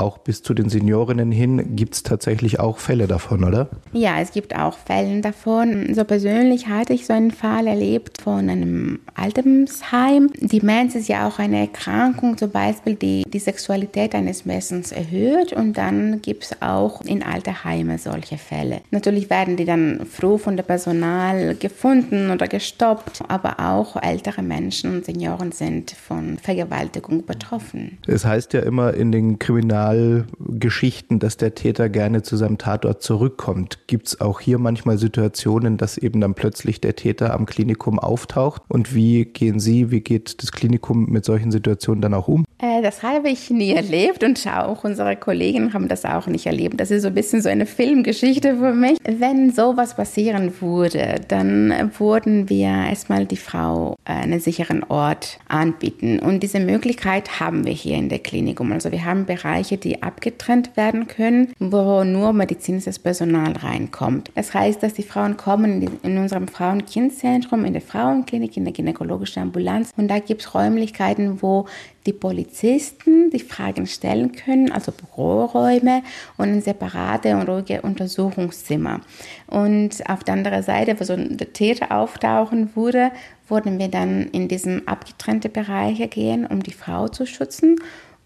auch 0.00 0.18
bis 0.18 0.42
zu 0.42 0.54
den 0.54 0.68
Seniorinnen 0.68 1.30
hin 1.30 1.76
gibt 1.76 1.94
es 1.94 2.02
tatsächlich 2.02 2.58
auch 2.58 2.78
Fälle 2.78 3.06
davon, 3.06 3.44
oder? 3.44 3.68
Ja, 3.92 4.20
es 4.20 4.32
gibt 4.32 4.56
auch 4.56 4.76
Fälle 4.78 5.20
davon. 5.20 5.94
So 5.94 6.04
persönlich 6.04 6.68
hatte 6.68 6.92
ich 6.92 7.06
so 7.06 7.12
einen 7.12 7.30
Fall 7.30 7.66
erlebt 7.66 8.22
von 8.22 8.48
einem 8.48 9.00
Altersheim. 9.14 10.30
Demenz 10.40 10.94
ist 10.94 11.08
ja 11.08 11.28
auch 11.28 11.38
eine 11.38 11.60
Erkrankung, 11.60 12.36
zum 12.38 12.50
Beispiel, 12.50 12.94
die 12.94 13.24
die 13.26 13.38
Sexualität 13.38 14.14
eines 14.14 14.44
Menschen 14.44 14.84
erhöht 14.90 15.52
und 15.52 15.78
dann 15.78 16.20
gibt 16.22 16.44
es 16.44 16.62
auch 16.62 17.02
in 17.02 17.22
Alterheime 17.22 17.98
solche 17.98 18.38
Fälle. 18.38 18.80
Natürlich 18.90 19.30
werden 19.30 19.56
die 19.56 19.64
dann 19.64 20.06
früh 20.06 20.38
von 20.38 20.56
der 20.56 20.64
Personal 20.64 21.54
gefunden 21.54 22.30
oder 22.30 22.46
gestoppt, 22.48 23.20
aber 23.28 23.60
auch 23.60 24.00
ältere 24.02 24.42
Menschen 24.42 24.96
und 24.96 25.04
Senioren 25.04 25.52
sind 25.52 25.92
von 25.92 26.38
Vergewaltigung 26.38 27.24
betroffen. 27.24 27.98
Es 28.06 28.24
heißt 28.24 28.52
ja 28.52 28.60
immer 28.60 28.94
in 28.94 29.12
den 29.12 29.38
Kriminal 29.38 29.89
Kriminalgeschichten, 29.90 31.18
dass 31.18 31.36
der 31.36 31.54
Täter 31.54 31.88
gerne 31.88 32.22
zu 32.22 32.36
seinem 32.36 32.58
Tatort 32.58 33.02
zurückkommt. 33.02 33.86
Gibt 33.86 34.08
es 34.08 34.20
auch 34.20 34.40
hier 34.40 34.58
manchmal 34.58 34.98
Situationen, 34.98 35.76
dass 35.76 35.98
eben 35.98 36.20
dann 36.20 36.34
plötzlich 36.34 36.80
der 36.80 36.96
Täter 36.96 37.34
am 37.34 37.46
Klinikum 37.46 37.98
auftaucht? 37.98 38.62
Und 38.68 38.94
wie 38.94 39.24
gehen 39.24 39.60
Sie, 39.60 39.90
wie 39.90 40.00
geht 40.00 40.42
das 40.42 40.52
Klinikum 40.52 41.06
mit 41.06 41.24
solchen 41.24 41.50
Situationen 41.50 42.02
dann 42.02 42.14
auch 42.14 42.28
um? 42.28 42.44
Äh, 42.58 42.82
das 42.82 43.02
habe 43.02 43.28
ich 43.30 43.50
nie 43.50 43.72
erlebt 43.72 44.22
und 44.22 44.46
auch 44.46 44.84
unsere 44.84 45.16
Kollegen 45.16 45.72
haben 45.72 45.88
das 45.88 46.04
auch 46.04 46.26
nicht 46.26 46.46
erlebt. 46.46 46.78
Das 46.78 46.90
ist 46.90 47.02
so 47.02 47.08
ein 47.08 47.14
bisschen 47.14 47.42
so 47.42 47.48
eine 47.48 47.66
Filmgeschichte 47.66 48.56
für 48.56 48.74
mich. 48.74 48.98
Wenn 49.04 49.50
sowas 49.52 49.96
passieren 49.96 50.52
würde, 50.60 51.20
dann 51.28 51.90
würden 51.98 52.48
wir 52.48 52.68
erstmal 52.68 53.24
die 53.26 53.36
Frau 53.36 53.96
einen 54.04 54.40
sicheren 54.40 54.84
Ort 54.84 55.38
anbieten. 55.48 56.18
Und 56.18 56.42
diese 56.42 56.60
Möglichkeit 56.60 57.40
haben 57.40 57.64
wir 57.64 57.72
hier 57.72 57.96
in 57.96 58.08
der 58.08 58.18
Klinikum. 58.18 58.72
Also 58.72 58.92
wir 58.92 59.04
haben 59.04 59.24
Bereiche, 59.24 59.78
die 59.80 60.02
abgetrennt 60.02 60.76
werden 60.76 61.08
können, 61.08 61.52
wo 61.58 62.04
nur 62.04 62.32
medizinisches 62.32 62.98
Personal 62.98 63.52
reinkommt. 63.52 64.30
Das 64.34 64.54
heißt, 64.54 64.82
dass 64.82 64.94
die 64.94 65.02
Frauen 65.02 65.36
kommen 65.36 65.88
in 66.02 66.18
unserem 66.18 66.48
Frauen-Kind-Zentrum, 66.48 67.64
in 67.64 67.72
der 67.72 67.82
Frauenklinik, 67.82 68.56
in 68.56 68.64
der 68.64 68.72
gynäkologischen 68.72 69.42
Ambulanz 69.42 69.92
und 69.96 70.08
da 70.08 70.18
gibt 70.18 70.42
es 70.42 70.54
Räumlichkeiten, 70.54 71.42
wo 71.42 71.66
die 72.06 72.12
Polizisten 72.12 73.30
die 73.30 73.40
Fragen 73.40 73.86
stellen 73.86 74.32
können, 74.32 74.72
also 74.72 74.92
Büroräume 74.92 76.02
und 76.38 76.62
separate 76.62 77.36
und 77.36 77.48
ruhige 77.48 77.82
Untersuchungszimmer. 77.82 79.00
Und 79.46 80.08
auf 80.08 80.24
der 80.24 80.34
anderen 80.34 80.62
Seite, 80.62 80.98
wo 80.98 81.04
so 81.04 81.16
der 81.16 81.52
Täter 81.52 81.92
auftauchen 81.92 82.70
würde, 82.74 83.10
würden 83.48 83.78
wir 83.78 83.88
dann 83.88 84.28
in 84.32 84.48
diesem 84.48 84.86
abgetrennte 84.86 85.48
Bereiche 85.48 86.08
gehen, 86.08 86.46
um 86.46 86.62
die 86.62 86.72
Frau 86.72 87.08
zu 87.08 87.26
schützen 87.26 87.76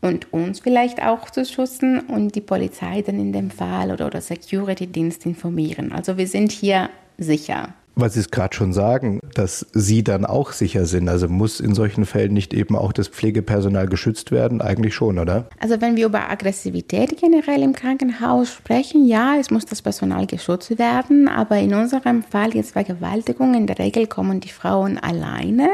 und 0.04 0.34
uns 0.34 0.60
vielleicht 0.60 1.02
auch 1.02 1.30
zu 1.30 1.46
schützen 1.46 2.00
und 2.00 2.34
die 2.34 2.42
Polizei 2.42 3.00
dann 3.00 3.18
in 3.18 3.32
dem 3.32 3.50
Fall 3.50 3.90
oder, 3.90 4.06
oder 4.06 4.20
Security-Dienst 4.20 5.24
informieren. 5.24 5.92
Also 5.92 6.18
wir 6.18 6.26
sind 6.26 6.52
hier 6.52 6.90
sicher. 7.16 7.72
Was 7.96 8.14
Sie 8.14 8.20
es 8.20 8.30
gerade 8.30 8.54
schon 8.54 8.72
sagen, 8.72 9.20
dass 9.34 9.66
Sie 9.72 10.02
dann 10.02 10.24
auch 10.24 10.52
sicher 10.52 10.86
sind. 10.86 11.08
Also 11.08 11.28
muss 11.28 11.60
in 11.60 11.74
solchen 11.74 12.06
Fällen 12.06 12.32
nicht 12.32 12.52
eben 12.52 12.76
auch 12.76 12.92
das 12.92 13.08
Pflegepersonal 13.08 13.86
geschützt 13.86 14.32
werden? 14.32 14.60
Eigentlich 14.60 14.94
schon, 14.94 15.18
oder? 15.18 15.48
Also 15.60 15.80
wenn 15.80 15.96
wir 15.96 16.06
über 16.06 16.28
Aggressivität 16.28 17.16
generell 17.20 17.62
im 17.62 17.72
Krankenhaus 17.72 18.52
sprechen, 18.52 19.06
ja, 19.06 19.36
es 19.38 19.50
muss 19.50 19.64
das 19.64 19.82
Personal 19.82 20.26
geschützt 20.26 20.78
werden. 20.78 21.28
Aber 21.28 21.58
in 21.58 21.72
unserem 21.74 22.22
Fall 22.24 22.54
jetzt 22.54 22.72
Vergewaltigung, 22.72 23.54
in 23.54 23.66
der 23.66 23.78
Regel 23.78 24.06
kommen 24.06 24.40
die 24.40 24.48
Frauen 24.48 24.98
alleine 24.98 25.68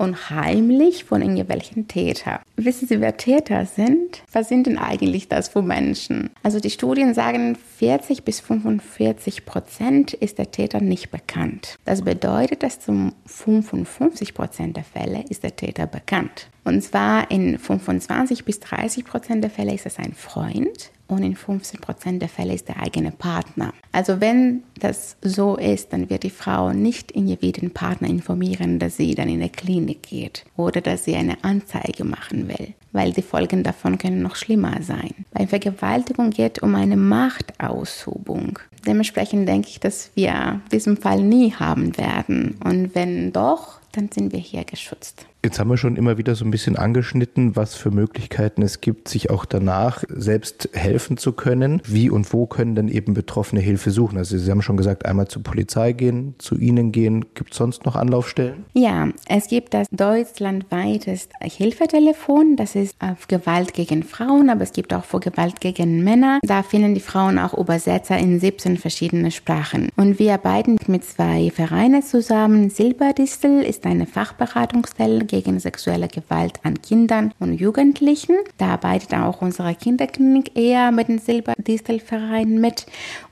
und 0.00 0.30
heimlich 0.30 1.04
von 1.04 1.20
irgendwelchen 1.20 1.86
Tätern. 1.86 2.38
Wissen 2.56 2.88
Sie, 2.88 3.00
wer 3.00 3.16
Täter 3.16 3.66
sind? 3.66 4.22
Was 4.32 4.48
sind 4.48 4.66
denn 4.66 4.78
eigentlich 4.78 5.28
das 5.28 5.48
für 5.48 5.62
Menschen? 5.62 6.30
Also 6.42 6.58
die 6.58 6.70
Studien 6.70 7.12
sagen, 7.12 7.56
40 7.78 8.24
bis 8.24 8.40
45 8.40 9.44
Prozent 9.44 10.14
ist 10.14 10.38
der 10.38 10.50
Täter 10.50 10.80
nicht 10.80 11.10
bekannt. 11.10 11.59
Das 11.84 12.02
bedeutet, 12.02 12.62
dass 12.62 12.80
zum 12.80 13.14
55 13.26 14.34
Prozent 14.34 14.76
der 14.76 14.84
Fälle 14.84 15.24
ist 15.28 15.42
der 15.42 15.56
Täter 15.56 15.86
bekannt. 15.86 16.48
Und 16.64 16.82
zwar 16.82 17.30
in 17.30 17.58
25 17.58 18.44
bis 18.44 18.60
30 18.60 19.04
Prozent 19.04 19.42
der 19.42 19.50
Fälle 19.50 19.74
ist 19.74 19.86
es 19.86 19.98
ein 19.98 20.14
Freund 20.14 20.90
und 21.10 21.22
in 21.22 21.36
15 21.36 21.80
Prozent 21.80 22.22
der 22.22 22.28
Fälle 22.28 22.54
ist 22.54 22.68
der 22.68 22.80
eigene 22.80 23.10
Partner. 23.10 23.72
Also 23.92 24.20
wenn 24.20 24.62
das 24.78 25.16
so 25.22 25.56
ist, 25.56 25.92
dann 25.92 26.10
wird 26.10 26.22
die 26.22 26.30
Frau 26.30 26.72
nicht 26.72 27.10
in 27.12 27.28
jeden 27.28 27.70
Partner 27.70 28.08
informieren, 28.08 28.78
dass 28.78 28.96
sie 28.96 29.14
dann 29.14 29.28
in 29.28 29.40
die 29.40 29.48
Klinik 29.48 30.02
geht 30.02 30.44
oder 30.56 30.80
dass 30.80 31.04
sie 31.04 31.16
eine 31.16 31.42
Anzeige 31.42 32.04
machen 32.04 32.48
will, 32.48 32.74
weil 32.92 33.12
die 33.12 33.22
Folgen 33.22 33.62
davon 33.62 33.98
können 33.98 34.22
noch 34.22 34.36
schlimmer 34.36 34.82
sein. 34.82 35.14
Bei 35.32 35.46
Vergewaltigung 35.46 36.30
geht 36.30 36.58
es 36.58 36.62
um 36.62 36.74
eine 36.74 36.96
Machtausübung. 36.96 38.58
Dementsprechend 38.86 39.48
denke 39.48 39.68
ich, 39.68 39.80
dass 39.80 40.10
wir 40.14 40.60
diesen 40.72 40.96
Fall 40.96 41.22
nie 41.22 41.52
haben 41.52 41.96
werden. 41.98 42.58
Und 42.64 42.94
wenn 42.94 43.32
doch, 43.32 43.80
dann 43.92 44.08
sind 44.10 44.32
wir 44.32 44.40
hier 44.40 44.64
geschützt. 44.64 45.26
Jetzt 45.42 45.58
haben 45.58 45.70
wir 45.70 45.78
schon 45.78 45.96
immer 45.96 46.18
wieder 46.18 46.34
so 46.34 46.44
ein 46.44 46.50
bisschen 46.50 46.76
angeschnitten, 46.76 47.56
was 47.56 47.74
für 47.74 47.90
Möglichkeiten 47.90 48.60
es 48.60 48.82
gibt, 48.82 49.08
sich 49.08 49.30
auch 49.30 49.46
danach 49.46 50.04
selbst 50.08 50.68
helfen 50.74 51.16
zu 51.16 51.32
können. 51.32 51.80
Wie 51.86 52.10
und 52.10 52.30
wo 52.34 52.44
können 52.44 52.74
denn 52.74 52.88
eben 52.88 53.14
Betroffene 53.14 53.62
Hilfe 53.62 53.90
suchen? 53.90 54.18
Also 54.18 54.36
Sie 54.36 54.50
haben 54.50 54.60
schon 54.60 54.76
gesagt, 54.76 55.06
einmal 55.06 55.28
zur 55.28 55.42
Polizei 55.42 55.92
gehen, 55.92 56.34
zu 56.36 56.58
Ihnen 56.58 56.92
gehen. 56.92 57.24
Gibt 57.34 57.52
es 57.52 57.56
sonst 57.56 57.86
noch 57.86 57.96
Anlaufstellen? 57.96 58.66
Ja, 58.74 59.08
es 59.28 59.48
gibt 59.48 59.72
das 59.72 59.86
deutschlandweites 59.90 61.30
Hilfetelefon. 61.40 62.56
Das 62.56 62.74
ist 62.74 62.96
auf 62.98 63.26
Gewalt 63.26 63.72
gegen 63.72 64.02
Frauen, 64.02 64.50
aber 64.50 64.62
es 64.62 64.72
gibt 64.72 64.92
auch 64.92 65.04
für 65.04 65.20
Gewalt 65.20 65.62
gegen 65.62 66.04
Männer. 66.04 66.40
Da 66.42 66.62
finden 66.62 66.94
die 66.94 67.00
Frauen 67.00 67.38
auch 67.38 67.56
Übersetzer 67.56 68.18
in 68.18 68.40
17 68.40 68.76
verschiedene 68.76 69.30
Sprachen. 69.30 69.88
Und 69.96 70.18
wir 70.18 70.34
arbeiten 70.34 70.76
mit 70.86 71.04
zwei 71.04 71.50
Vereinen 71.50 72.02
zusammen. 72.02 72.68
Silberdistel 72.68 73.62
ist 73.62 73.86
eine 73.86 74.04
Fachberatungsstelle 74.04 75.29
gegen 75.30 75.60
sexuelle 75.60 76.08
Gewalt 76.08 76.58
an 76.64 76.82
Kindern 76.82 77.32
und 77.38 77.54
Jugendlichen. 77.54 78.36
Da 78.58 78.72
arbeitet 78.72 79.14
auch 79.14 79.40
unsere 79.40 79.74
Kinderklinik 79.74 80.56
eher 80.58 80.90
mit 80.90 81.08
dem 81.08 81.18
Silberdistelverein 81.18 82.60
mit 82.60 82.86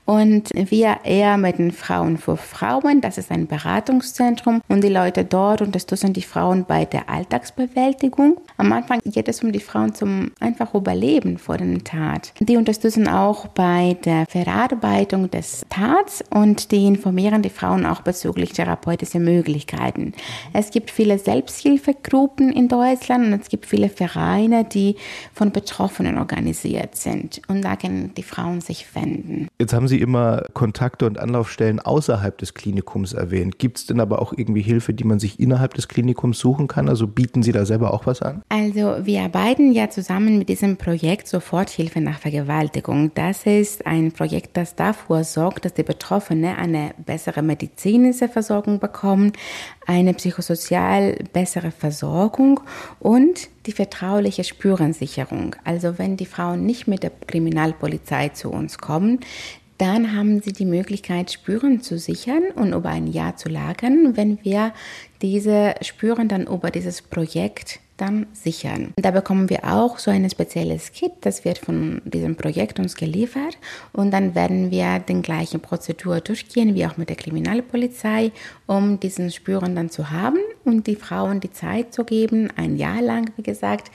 und 0.09 0.49
wir 0.55 1.01
eher 1.03 1.37
mit 1.37 1.59
den 1.59 1.71
Frauen 1.71 2.17
für 2.17 2.35
Frauen. 2.35 2.99
Das 2.99 3.19
ist 3.19 3.29
ein 3.29 3.45
Beratungszentrum 3.45 4.59
und 4.67 4.83
die 4.83 4.89
Leute 4.89 5.23
dort 5.23 5.61
unterstützen 5.61 6.13
die 6.13 6.23
Frauen 6.23 6.65
bei 6.65 6.85
der 6.85 7.11
Alltagsbewältigung. 7.11 8.37
Am 8.57 8.71
Anfang 8.71 9.01
geht 9.05 9.27
es 9.27 9.43
um 9.43 9.51
die 9.51 9.59
Frauen 9.59 9.93
zum 9.93 10.31
einfach 10.39 10.73
Überleben 10.73 11.37
vor 11.37 11.57
dem 11.57 11.83
Tat. 11.83 12.33
Die 12.39 12.57
unterstützen 12.57 13.07
auch 13.07 13.49
bei 13.49 13.97
der 14.03 14.25
Verarbeitung 14.27 15.29
des 15.29 15.63
Tats 15.69 16.23
und 16.31 16.71
die 16.71 16.87
informieren 16.87 17.43
die 17.43 17.51
Frauen 17.51 17.85
auch 17.85 18.01
bezüglich 18.01 18.53
therapeutischer 18.53 19.19
Möglichkeiten. 19.19 20.13
Es 20.53 20.71
gibt 20.71 20.89
viele 20.89 21.19
Selbsthilfegruppen 21.19 22.51
in 22.51 22.67
Deutschland 22.67 23.27
und 23.27 23.39
es 23.39 23.47
gibt 23.47 23.67
viele 23.67 23.89
Vereine, 23.89 24.63
die 24.63 24.95
von 25.35 25.51
Betroffenen 25.51 26.17
organisiert 26.17 26.95
sind 26.95 27.43
und 27.47 27.61
da 27.61 27.75
können 27.75 28.15
die 28.17 28.23
Frauen 28.23 28.61
sich 28.61 28.87
wenden. 28.95 29.47
Jetzt 29.59 29.73
haben 29.73 29.87
Sie 29.87 29.98
immer 29.99 30.43
Kontakte 30.53 31.05
und 31.05 31.19
Anlaufstellen 31.19 31.79
außerhalb 31.79 32.37
des 32.37 32.53
Klinikums 32.53 33.13
erwähnt. 33.13 33.59
Gibt 33.59 33.77
es 33.77 33.85
denn 33.85 33.99
aber 33.99 34.21
auch 34.21 34.33
irgendwie 34.35 34.61
Hilfe, 34.61 34.93
die 34.93 35.03
man 35.03 35.19
sich 35.19 35.39
innerhalb 35.39 35.73
des 35.73 35.87
Klinikums 35.87 36.39
suchen 36.39 36.67
kann? 36.67 36.89
Also 36.89 37.07
bieten 37.07 37.43
Sie 37.43 37.51
da 37.51 37.65
selber 37.65 37.93
auch 37.93 38.05
was 38.05 38.21
an? 38.21 38.41
Also 38.49 38.97
wir 39.03 39.21
arbeiten 39.21 39.71
ja 39.71 39.89
zusammen 39.89 40.39
mit 40.39 40.49
diesem 40.49 40.77
Projekt 40.77 41.27
Soforthilfe 41.27 42.01
nach 42.01 42.19
Vergewaltigung. 42.19 43.11
Das 43.13 43.45
ist 43.45 43.85
ein 43.85 44.11
Projekt, 44.11 44.57
das 44.57 44.75
dafür 44.75 45.23
sorgt, 45.23 45.65
dass 45.65 45.73
die 45.73 45.83
Betroffenen 45.83 46.55
eine 46.55 46.91
bessere 47.05 47.41
medizinische 47.41 48.29
Versorgung 48.29 48.79
bekommen, 48.79 49.33
eine 49.85 50.13
psychosozial 50.13 51.17
bessere 51.33 51.71
Versorgung 51.71 52.59
und 52.99 53.49
die 53.65 53.71
vertrauliche 53.71 54.43
Spurensicherung. 54.43 55.55
Also 55.63 55.97
wenn 55.97 56.17
die 56.17 56.25
Frauen 56.25 56.65
nicht 56.65 56.87
mit 56.87 57.03
der 57.03 57.11
Kriminalpolizei 57.27 58.29
zu 58.29 58.49
uns 58.49 58.77
kommen, 58.77 59.19
dann 59.79 60.15
haben 60.15 60.41
sie 60.41 60.51
die 60.51 60.65
Möglichkeit, 60.65 61.31
Spuren 61.31 61.81
zu 61.81 61.97
sichern 61.97 62.43
und 62.53 62.73
über 62.73 62.89
ein 62.89 63.07
Jahr 63.07 63.37
zu 63.37 63.49
lagern, 63.49 64.15
wenn 64.17 64.43
wir 64.43 64.73
diese 65.21 65.73
Spuren 65.81 66.27
dann 66.27 66.47
über 66.47 66.69
dieses 66.69 67.01
Projekt 67.01 67.79
dann 67.95 68.27
sichern. 68.33 68.93
Da 68.97 69.11
bekommen 69.11 69.49
wir 69.49 69.63
auch 69.65 69.97
so 69.97 70.11
ein 70.11 70.29
spezielles 70.29 70.91
Kit, 70.91 71.11
das 71.21 71.45
wird 71.45 71.59
von 71.59 72.01
diesem 72.05 72.35
Projekt 72.35 72.79
uns 72.79 72.95
geliefert 72.95 73.57
und 73.93 74.11
dann 74.11 74.35
werden 74.35 74.71
wir 74.71 74.99
den 74.99 75.21
gleichen 75.21 75.59
Prozedur 75.59 76.21
durchgehen 76.21 76.75
wie 76.75 76.85
auch 76.85 76.97
mit 76.97 77.09
der 77.09 77.17
Kriminalpolizei, 77.17 78.31
um 78.67 78.99
diesen 78.99 79.31
Spuren 79.31 79.75
dann 79.75 79.89
zu 79.89 80.11
haben 80.11 80.39
und 80.63 80.87
die 80.87 80.95
Frauen 80.95 81.39
die 81.39 81.51
Zeit 81.51 81.93
zu 81.93 82.03
geben, 82.03 82.49
ein 82.55 82.77
Jahr 82.77 83.01
lang, 83.01 83.31
wie 83.37 83.43
gesagt, 83.43 83.91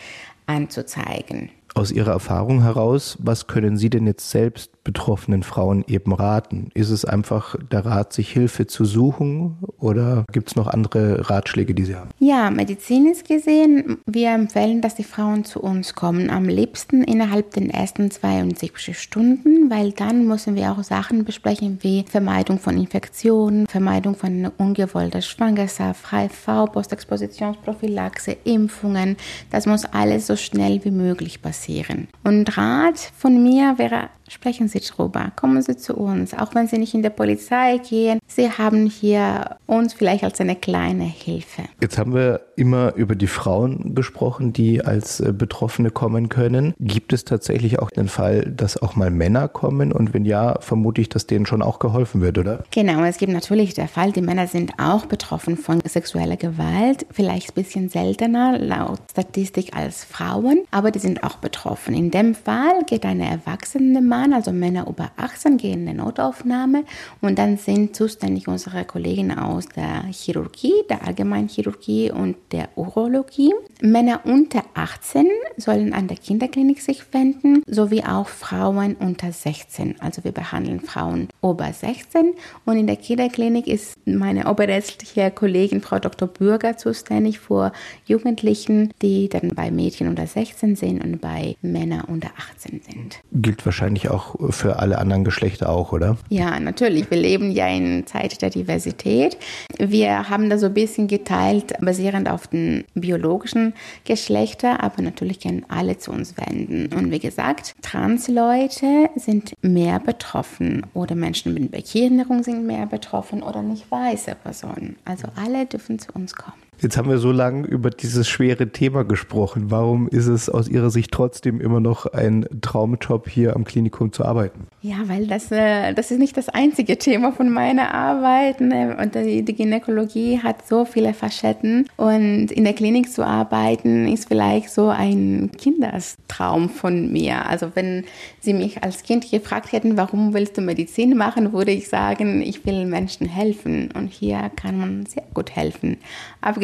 anzuzeigen. 0.46 1.50
Aus 1.74 1.90
Ihrer 1.90 2.12
Erfahrung 2.12 2.62
heraus, 2.62 3.18
was 3.20 3.46
können 3.46 3.76
Sie 3.76 3.90
denn 3.90 4.06
jetzt 4.06 4.30
selbst 4.30 4.73
betroffenen 4.84 5.42
Frauen 5.42 5.84
eben 5.88 6.12
raten? 6.12 6.70
Ist 6.74 6.90
es 6.90 7.04
einfach 7.04 7.56
der 7.72 7.84
Rat, 7.84 8.12
sich 8.12 8.30
Hilfe 8.30 8.66
zu 8.66 8.84
suchen 8.84 9.56
oder 9.78 10.24
gibt 10.32 10.48
es 10.48 10.56
noch 10.56 10.66
andere 10.66 11.28
Ratschläge, 11.30 11.74
die 11.74 11.84
Sie 11.84 11.96
haben? 11.96 12.10
Ja, 12.20 12.50
medizinisch 12.50 13.24
gesehen, 13.24 13.98
wir 14.06 14.30
empfehlen, 14.30 14.80
dass 14.80 14.94
die 14.94 15.04
Frauen 15.04 15.44
zu 15.44 15.60
uns 15.60 15.94
kommen. 15.94 16.30
Am 16.30 16.44
liebsten 16.44 17.02
innerhalb 17.02 17.52
den 17.52 17.70
ersten 17.70 18.10
72 18.10 18.98
Stunden, 18.98 19.70
weil 19.70 19.92
dann 19.92 20.26
müssen 20.26 20.54
wir 20.54 20.70
auch 20.70 20.82
Sachen 20.82 21.24
besprechen 21.24 21.78
wie 21.80 22.04
Vermeidung 22.08 22.58
von 22.58 22.76
Infektionen, 22.76 23.66
Vermeidung 23.66 24.14
von 24.14 24.50
ungewollter 24.58 25.22
Schwangerschaft, 25.22 26.12
HIV, 26.12 26.70
Postexpositionsprophylaxe, 26.72 28.36
Impfungen. 28.44 29.16
Das 29.50 29.66
muss 29.66 29.84
alles 29.86 30.26
so 30.26 30.36
schnell 30.36 30.84
wie 30.84 30.90
möglich 30.90 31.40
passieren. 31.40 32.08
Und 32.22 32.56
Rat 32.56 32.98
von 33.16 33.42
mir 33.42 33.78
wäre 33.78 34.08
Sprechen 34.28 34.68
Sie 34.68 34.80
drüber, 34.80 35.32
kommen 35.36 35.60
Sie 35.60 35.76
zu 35.76 35.94
uns, 35.94 36.34
auch 36.34 36.54
wenn 36.54 36.66
Sie 36.66 36.78
nicht 36.78 36.94
in 36.94 37.02
der 37.02 37.10
Polizei 37.10 37.78
gehen. 37.78 38.18
Sie 38.26 38.50
haben 38.50 38.86
hier 38.86 39.56
uns 39.66 39.92
vielleicht 39.92 40.24
als 40.24 40.40
eine 40.40 40.56
kleine 40.56 41.04
Hilfe. 41.04 41.64
Jetzt 41.80 41.98
haben 41.98 42.14
wir 42.14 42.40
immer 42.56 42.94
über 42.94 43.14
die 43.16 43.26
Frauen 43.26 43.94
gesprochen, 43.94 44.52
die 44.52 44.82
als 44.84 45.20
äh, 45.20 45.32
Betroffene 45.32 45.90
kommen 45.90 46.28
können. 46.30 46.74
Gibt 46.80 47.12
es 47.12 47.24
tatsächlich 47.24 47.78
auch 47.78 47.90
den 47.90 48.08
Fall, 48.08 48.42
dass 48.50 48.80
auch 48.80 48.96
mal 48.96 49.10
Männer 49.10 49.48
kommen? 49.48 49.92
Und 49.92 50.14
wenn 50.14 50.24
ja, 50.24 50.58
vermute 50.60 51.02
ich, 51.02 51.08
dass 51.10 51.26
denen 51.26 51.44
schon 51.44 51.60
auch 51.60 51.78
geholfen 51.78 52.22
wird, 52.22 52.38
oder? 52.38 52.64
Genau, 52.70 53.04
es 53.04 53.18
gibt 53.18 53.32
natürlich 53.32 53.74
den 53.74 53.88
Fall, 53.88 54.12
die 54.12 54.22
Männer 54.22 54.46
sind 54.46 54.72
auch 54.78 55.06
betroffen 55.06 55.56
von 55.56 55.82
sexueller 55.84 56.36
Gewalt, 56.36 57.06
vielleicht 57.10 57.50
ein 57.50 57.62
bisschen 57.62 57.88
seltener 57.90 58.58
laut 58.58 59.00
Statistik 59.10 59.76
als 59.76 60.04
Frauen, 60.04 60.64
aber 60.70 60.90
die 60.90 60.98
sind 60.98 61.22
auch 61.24 61.36
betroffen. 61.36 61.94
In 61.94 62.10
dem 62.10 62.34
Fall 62.34 62.84
geht 62.86 63.04
eine 63.04 63.28
erwachsene 63.28 64.00
Mann, 64.00 64.13
also 64.22 64.52
Männer 64.52 64.86
über 64.88 65.10
18, 65.16 65.56
gehen 65.56 65.82
in 65.82 65.88
eine 65.88 65.98
Notaufnahme 65.98 66.84
und 67.20 67.38
dann 67.38 67.56
sind 67.56 67.96
zuständig 67.96 68.48
unsere 68.48 68.84
Kollegen 68.84 69.36
aus 69.36 69.66
der 69.66 70.04
Chirurgie, 70.10 70.74
der 70.88 71.06
Allgemeinchirurgie 71.06 72.10
und 72.10 72.36
der 72.52 72.68
Urologie. 72.76 73.52
Männer 73.80 74.20
unter 74.24 74.62
18 74.74 75.26
sollen 75.56 75.92
an 75.92 76.08
der 76.08 76.16
Kinderklinik 76.16 76.80
sich 76.80 77.12
wenden, 77.12 77.62
sowie 77.66 78.04
auch 78.04 78.28
Frauen 78.28 78.94
unter 78.94 79.32
16. 79.32 80.00
Also 80.00 80.24
wir 80.24 80.32
behandeln 80.32 80.80
Frauen 80.80 81.28
über 81.50 81.72
16 81.72 82.34
und 82.64 82.78
in 82.78 82.86
der 82.86 82.96
Kinderklinik 82.96 83.66
ist 83.66 83.96
meine 84.06 84.48
oberärztliche 84.48 85.30
Kollegin 85.30 85.80
Frau 85.80 85.98
Dr. 85.98 86.26
Bürger 86.26 86.76
zuständig 86.76 87.38
für 87.38 87.72
Jugendlichen, 88.06 88.92
die 89.02 89.28
dann 89.28 89.50
bei 89.54 89.70
Mädchen 89.70 90.08
unter 90.08 90.26
16 90.26 90.76
sind 90.76 91.04
und 91.04 91.20
bei 91.20 91.56
Männern 91.62 92.02
unter 92.02 92.30
18 92.56 92.80
sind. 92.80 93.20
Gilt 93.32 93.64
wahrscheinlich 93.64 94.08
auch 94.08 94.36
für 94.50 94.78
alle 94.78 94.98
anderen 94.98 95.24
Geschlechter 95.24 95.68
auch, 95.68 95.92
oder? 95.92 96.16
Ja, 96.30 96.58
natürlich. 96.58 97.10
Wir 97.10 97.18
leben 97.18 97.50
ja 97.50 97.68
in 97.68 98.06
Zeit 98.06 98.40
der 98.40 98.50
Diversität. 98.50 99.36
Wir 99.78 100.30
haben 100.30 100.48
da 100.48 100.58
so 100.58 100.66
ein 100.66 100.74
bisschen 100.74 101.08
geteilt, 101.08 101.74
basierend 101.80 102.28
auf 102.28 102.46
den 102.46 102.84
biologischen 102.94 103.74
Geschlechter, 104.04 104.82
aber 104.82 105.02
natürlich 105.02 105.40
können 105.40 105.66
alle 105.68 105.98
zu 105.98 106.10
uns 106.10 106.34
wenden. 106.36 106.92
Und 106.94 107.10
wie 107.10 107.18
gesagt, 107.18 107.74
Transleute 107.82 109.10
sind 109.16 109.54
mehr 109.62 110.00
betroffen 110.00 110.86
oder 110.94 111.14
Menschen 111.14 111.33
mit 111.44 111.70
Behinderung 111.70 112.42
sind 112.42 112.66
mehr 112.66 112.86
betroffen 112.86 113.42
oder 113.42 113.62
nicht 113.62 113.90
weiße 113.90 114.36
Personen. 114.42 114.96
Also 115.04 115.28
alle 115.36 115.66
dürfen 115.66 115.98
zu 115.98 116.12
uns 116.12 116.34
kommen. 116.34 116.63
Jetzt 116.80 116.96
haben 116.96 117.08
wir 117.08 117.18
so 117.18 117.32
lange 117.32 117.66
über 117.66 117.90
dieses 117.90 118.28
schwere 118.28 118.68
Thema 118.70 119.04
gesprochen. 119.04 119.70
Warum 119.70 120.08
ist 120.08 120.26
es 120.26 120.48
aus 120.48 120.68
Ihrer 120.68 120.90
Sicht 120.90 121.12
trotzdem 121.12 121.60
immer 121.60 121.80
noch 121.80 122.06
ein 122.06 122.46
Traumjob, 122.60 123.28
hier 123.28 123.56
am 123.56 123.64
Klinikum 123.64 124.12
zu 124.12 124.24
arbeiten? 124.24 124.66
Ja, 124.82 124.96
weil 125.06 125.26
das, 125.26 125.50
äh, 125.50 125.94
das 125.94 126.10
ist 126.10 126.18
nicht 126.18 126.36
das 126.36 126.50
einzige 126.50 126.98
Thema 126.98 127.32
von 127.32 127.48
meiner 127.48 127.94
Arbeit. 127.94 128.60
Ne? 128.60 128.96
Und 129.00 129.14
die, 129.14 129.44
Gynäkologie 129.44 130.40
hat 130.42 130.66
so 130.66 130.84
viele 130.84 131.14
Facetten. 131.14 131.88
Und 131.96 132.50
in 132.50 132.64
der 132.64 132.74
Klinik 132.74 133.10
zu 133.10 133.24
arbeiten, 133.24 134.06
ist 134.06 134.28
vielleicht 134.28 134.70
so 134.70 134.88
ein 134.88 135.50
Kindertraum 135.56 136.68
von 136.68 137.10
mir. 137.10 137.48
Also 137.48 137.70
wenn 137.74 138.04
Sie 138.40 138.52
mich 138.52 138.82
als 138.82 139.02
Kind 139.02 139.30
gefragt 139.30 139.72
hätten, 139.72 139.96
warum 139.96 140.34
willst 140.34 140.58
du 140.58 140.60
Medizin 140.60 141.16
machen, 141.16 141.52
würde 141.52 141.70
ich 141.70 141.88
sagen, 141.88 142.42
ich 142.42 142.66
will 142.66 142.84
Menschen 142.84 143.26
helfen. 143.26 143.90
Und 143.94 144.08
hier 144.08 144.50
kann 144.54 144.78
man 144.78 145.06
sehr 145.06 145.24
gut 145.32 145.56
helfen. 145.56 145.96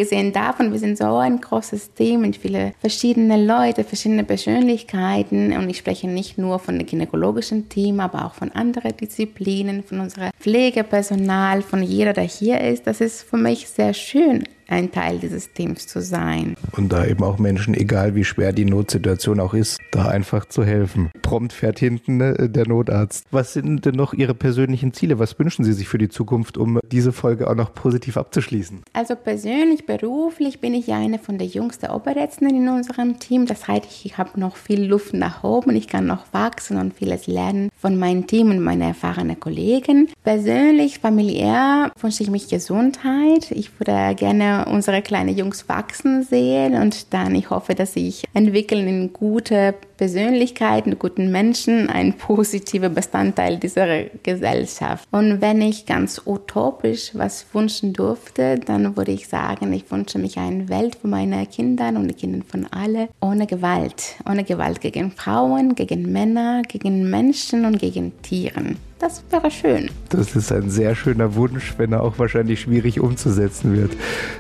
Abgesehen 0.01 0.33
davon, 0.33 0.73
wir 0.73 0.79
sind 0.79 0.97
so 0.97 1.19
ein 1.19 1.43
großes 1.43 1.93
Team 1.93 2.23
mit 2.23 2.35
vielen 2.35 2.73
verschiedenen 2.81 3.47
Leuten, 3.47 3.85
verschiedene 3.85 4.25
Persönlichkeiten. 4.25 5.53
Und 5.53 5.69
ich 5.69 5.77
spreche 5.77 6.09
nicht 6.09 6.39
nur 6.39 6.59
von 6.59 6.79
dem 6.79 6.87
gynäkologischen 6.87 7.69
Team, 7.69 8.01
aber 8.01 8.25
auch 8.25 8.33
von 8.33 8.51
anderen 8.53 8.97
Disziplinen, 8.97 9.83
von 9.83 10.01
unserem 10.01 10.31
Pflegepersonal, 10.41 11.61
von 11.61 11.83
jeder, 11.83 12.15
der 12.15 12.25
hier 12.25 12.63
ist. 12.63 12.87
Das 12.87 13.03
ist 13.03 13.25
für 13.25 13.37
mich 13.37 13.69
sehr 13.69 13.93
schön 13.93 14.45
ein 14.71 14.91
Teil 14.93 15.19
dieses 15.19 15.53
Teams 15.53 15.87
zu 15.87 16.01
sein. 16.01 16.55
Und 16.77 16.93
da 16.93 17.05
eben 17.05 17.23
auch 17.25 17.39
Menschen, 17.39 17.75
egal 17.75 18.15
wie 18.15 18.25
schwer 18.25 18.53
die 18.53 18.65
Notsituation 18.65 19.41
auch 19.41 19.55
ist, 19.55 19.79
da 19.91 20.07
einfach 20.09 20.47
zu 20.47 20.65
helfen. 20.65 21.11
Prompt 21.23 21.53
fährt 21.53 21.79
hinten 21.79 22.17
ne, 22.19 22.49
der 22.49 22.67
Notarzt. 22.67 23.27
Was 23.31 23.53
sind 23.53 23.85
denn 23.85 23.95
noch 23.95 24.13
Ihre 24.13 24.35
persönlichen 24.35 24.93
Ziele? 24.93 25.19
Was 25.19 25.39
wünschen 25.39 25.65
Sie 25.65 25.73
sich 25.73 25.89
für 25.89 25.99
die 25.99 26.09
Zukunft, 26.09 26.57
um 26.57 26.79
diese 26.91 27.13
Folge 27.13 27.49
auch 27.49 27.55
noch 27.55 27.75
positiv 27.75 28.17
abzuschließen? 28.17 28.83
Also 28.93 29.15
persönlich, 29.17 29.87
beruflich 29.87 30.61
bin 30.61 30.75
ich 30.75 30.87
ja 30.87 30.99
eine 30.99 31.19
von 31.19 31.39
der 31.39 31.47
jüngsten 31.47 31.91
Oberärzten 31.91 32.49
in 32.49 32.69
unserem 32.69 33.19
Team. 33.19 33.47
Das 33.47 33.69
heißt, 33.69 33.87
ich 34.05 34.19
habe 34.19 34.39
noch 34.39 34.57
viel 34.57 34.85
Luft 34.85 35.15
nach 35.15 35.45
oben. 35.45 35.75
Ich 35.77 35.89
kann 35.89 36.07
noch 36.07 36.33
wachsen 36.33 36.79
und 36.79 36.95
vieles 36.95 37.27
lernen 37.27 37.71
von 37.77 37.99
meinem 37.99 38.27
Team 38.27 38.51
und 38.51 38.61
meinen 38.61 38.83
erfahrenen 38.83 39.39
Kollegen. 39.39 40.09
Persönlich, 40.25 40.99
familiär 40.99 41.91
wünsche 42.01 42.23
ich 42.23 42.31
mich 42.31 42.49
Gesundheit. 42.49 43.51
Ich 43.51 43.79
würde 43.79 44.15
gerne 44.15 44.60
unsere 44.67 45.03
kleinen 45.03 45.37
Jungs 45.37 45.69
wachsen 45.69 46.23
sehen 46.23 46.75
und 46.75 47.13
dann 47.13 47.35
ich 47.35 47.51
hoffe, 47.51 47.75
dass 47.75 47.95
sie 47.95 48.11
sich 48.11 48.25
entwickeln 48.35 48.89
in 48.89 49.13
gute 49.13 49.75
Persönlichkeiten, 49.97 50.99
guten 50.99 51.31
Menschen, 51.31 51.89
ein 51.91 52.13
positiver 52.19 52.89
Bestandteil 52.89 53.59
dieser 53.59 54.05
Gesellschaft. 54.23 55.07
Und 55.11 55.41
wenn 55.41 55.61
ich 55.61 55.87
ganz 55.87 56.23
utopisch 56.25 57.11
was 57.15 57.47
wünschen 57.53 57.93
durfte, 57.93 58.59
dann 58.59 58.97
würde 58.97 59.13
ich 59.13 59.29
sagen, 59.29 59.73
ich 59.73 59.91
wünsche 59.91 60.19
mich 60.19 60.39
eine 60.39 60.69
Welt 60.69 60.97
für 60.97 61.09
meine 61.09 61.47
Kinder 61.47 61.89
und 61.89 62.09
die 62.09 62.15
Kinder 62.15 62.45
von 62.49 62.67
alle 62.71 63.09
ohne 63.21 63.47
Gewalt. 63.47 64.17
Ohne 64.29 64.45
Gewalt 64.45 64.81
gegen 64.81 65.11
Frauen, 65.11 65.75
gegen 65.75 66.11
Männer, 66.11 66.63
gegen 66.63 67.11
Menschen 67.11 67.65
und 67.65 67.79
gegen 67.79 68.13
Tieren. 68.23 68.90
Das 69.01 69.25
wäre 69.31 69.51
schön. 69.51 69.91
Das 70.11 70.37
ist 70.37 70.53
ein 70.53 70.69
sehr 70.69 70.95
schöner 70.95 71.35
Wunsch, 71.35 71.75
wenn 71.79 71.93
er 71.93 72.03
auch 72.03 72.19
wahrscheinlich 72.19 72.61
schwierig 72.61 73.01
umzusetzen 73.01 73.75
wird. 73.75 73.93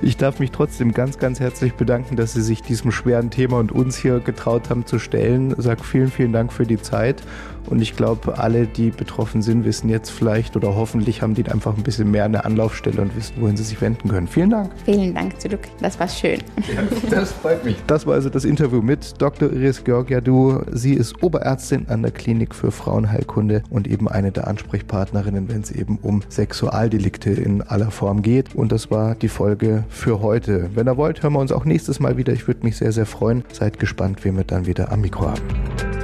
Ich 0.03 0.19
darf 0.19 0.39
mich 0.39 0.51
trotzdem 0.51 0.93
ganz, 0.93 1.19
ganz 1.19 1.41
herzlich 1.41 1.73
bedanken, 1.73 2.17
dass 2.17 2.35
Sie 2.35 2.43
sich 2.43 2.61
diesem 2.61 2.93
schweren 2.93 3.31
Thema 3.31 3.59
und 3.59 3.73
uns 3.73 3.97
hier 3.97 4.21
getraut 4.21 4.69
haben 4.69 4.85
zu 4.85 4.99
stellen. 4.99 5.55
Sag 5.57 5.83
vielen, 5.83 6.11
vielen 6.11 6.35
Dank 6.35 6.53
für 6.53 6.67
die 6.67 6.77
Zeit. 6.77 7.23
Und 7.69 7.81
ich 7.81 7.97
glaube, 7.97 8.39
alle, 8.39 8.67
die 8.67 8.91
betroffen 8.91 9.43
sind, 9.43 9.65
wissen 9.65 9.89
jetzt 9.89 10.11
vielleicht 10.11 10.57
oder 10.57 10.75
hoffentlich 10.75 11.23
haben 11.23 11.35
die 11.35 11.47
einfach 11.47 11.77
ein 11.77 11.83
bisschen 11.83 12.11
mehr 12.11 12.25
eine 12.25 12.45
Anlaufstelle 12.45 13.03
und 13.03 13.15
wissen, 13.17 13.35
wohin 13.39 13.57
sie 13.57 13.65
sich 13.65 13.81
wenden 13.81 14.09
können. 14.09 14.27
Vielen 14.27 14.51
Dank. 14.51 14.71
Vielen 14.85 15.15
Dank 15.15 15.41
zurück. 15.41 15.61
Das 15.81 15.99
war 15.99 16.09
schön. 16.09 16.39
Ja, 16.73 16.83
das 17.11 17.33
freut 17.33 17.65
mich. 17.65 17.77
Das 17.87 18.07
war 18.07 18.15
also 18.15 18.29
das 18.31 18.45
Interview 18.45 18.83
mit 18.83 19.21
Dr. 19.21 19.53
Iris 19.53 19.85
Georgiadou. 19.85 20.61
Sie 20.73 20.95
ist 20.95 21.23
Oberärztin 21.23 21.89
an 21.89 22.03
der 22.03 22.11
Klinik 22.11 22.55
für 22.55 22.71
Frauenheilkunde 22.71 23.63
und 23.71 23.89
eben 23.89 24.09
eine 24.09 24.33
der 24.33 24.47
Ansprechpartnerinnen, 24.47 25.49
wenn 25.49 25.61
es 25.61 25.71
eben 25.71 25.99
um 26.03 26.23
Sexualdelikte 26.29 27.31
in 27.31 27.63
aller 27.63 27.91
Form 27.91 28.23
geht. 28.23 28.55
Und 28.55 28.73
das 28.73 28.91
war 28.91 29.15
die 29.15 29.29
Folge 29.29 29.85
für 29.89 30.21
heute. 30.21 30.71
Wenn 30.75 30.89
ihr 30.89 30.97
wollt, 30.97 31.23
hören 31.23 31.33
wir 31.35 31.41
uns 31.41 31.53
auch 31.53 31.65
nächstes 31.65 32.01
Mal 32.01 32.17
wieder. 32.17 32.33
Ich 32.33 32.47
würde 32.47 32.65
mich 32.65 32.77
sehr, 32.77 32.93
sehr 32.93 33.07
freuen. 33.07 33.45
Seid 33.53 33.79
gespannt, 33.79 34.25
wen 34.25 34.37
wir 34.37 34.45
dann 34.45 34.67
wieder 34.67 34.93
am 34.93 35.01
Mikro 35.01 35.31
haben. 35.31 36.00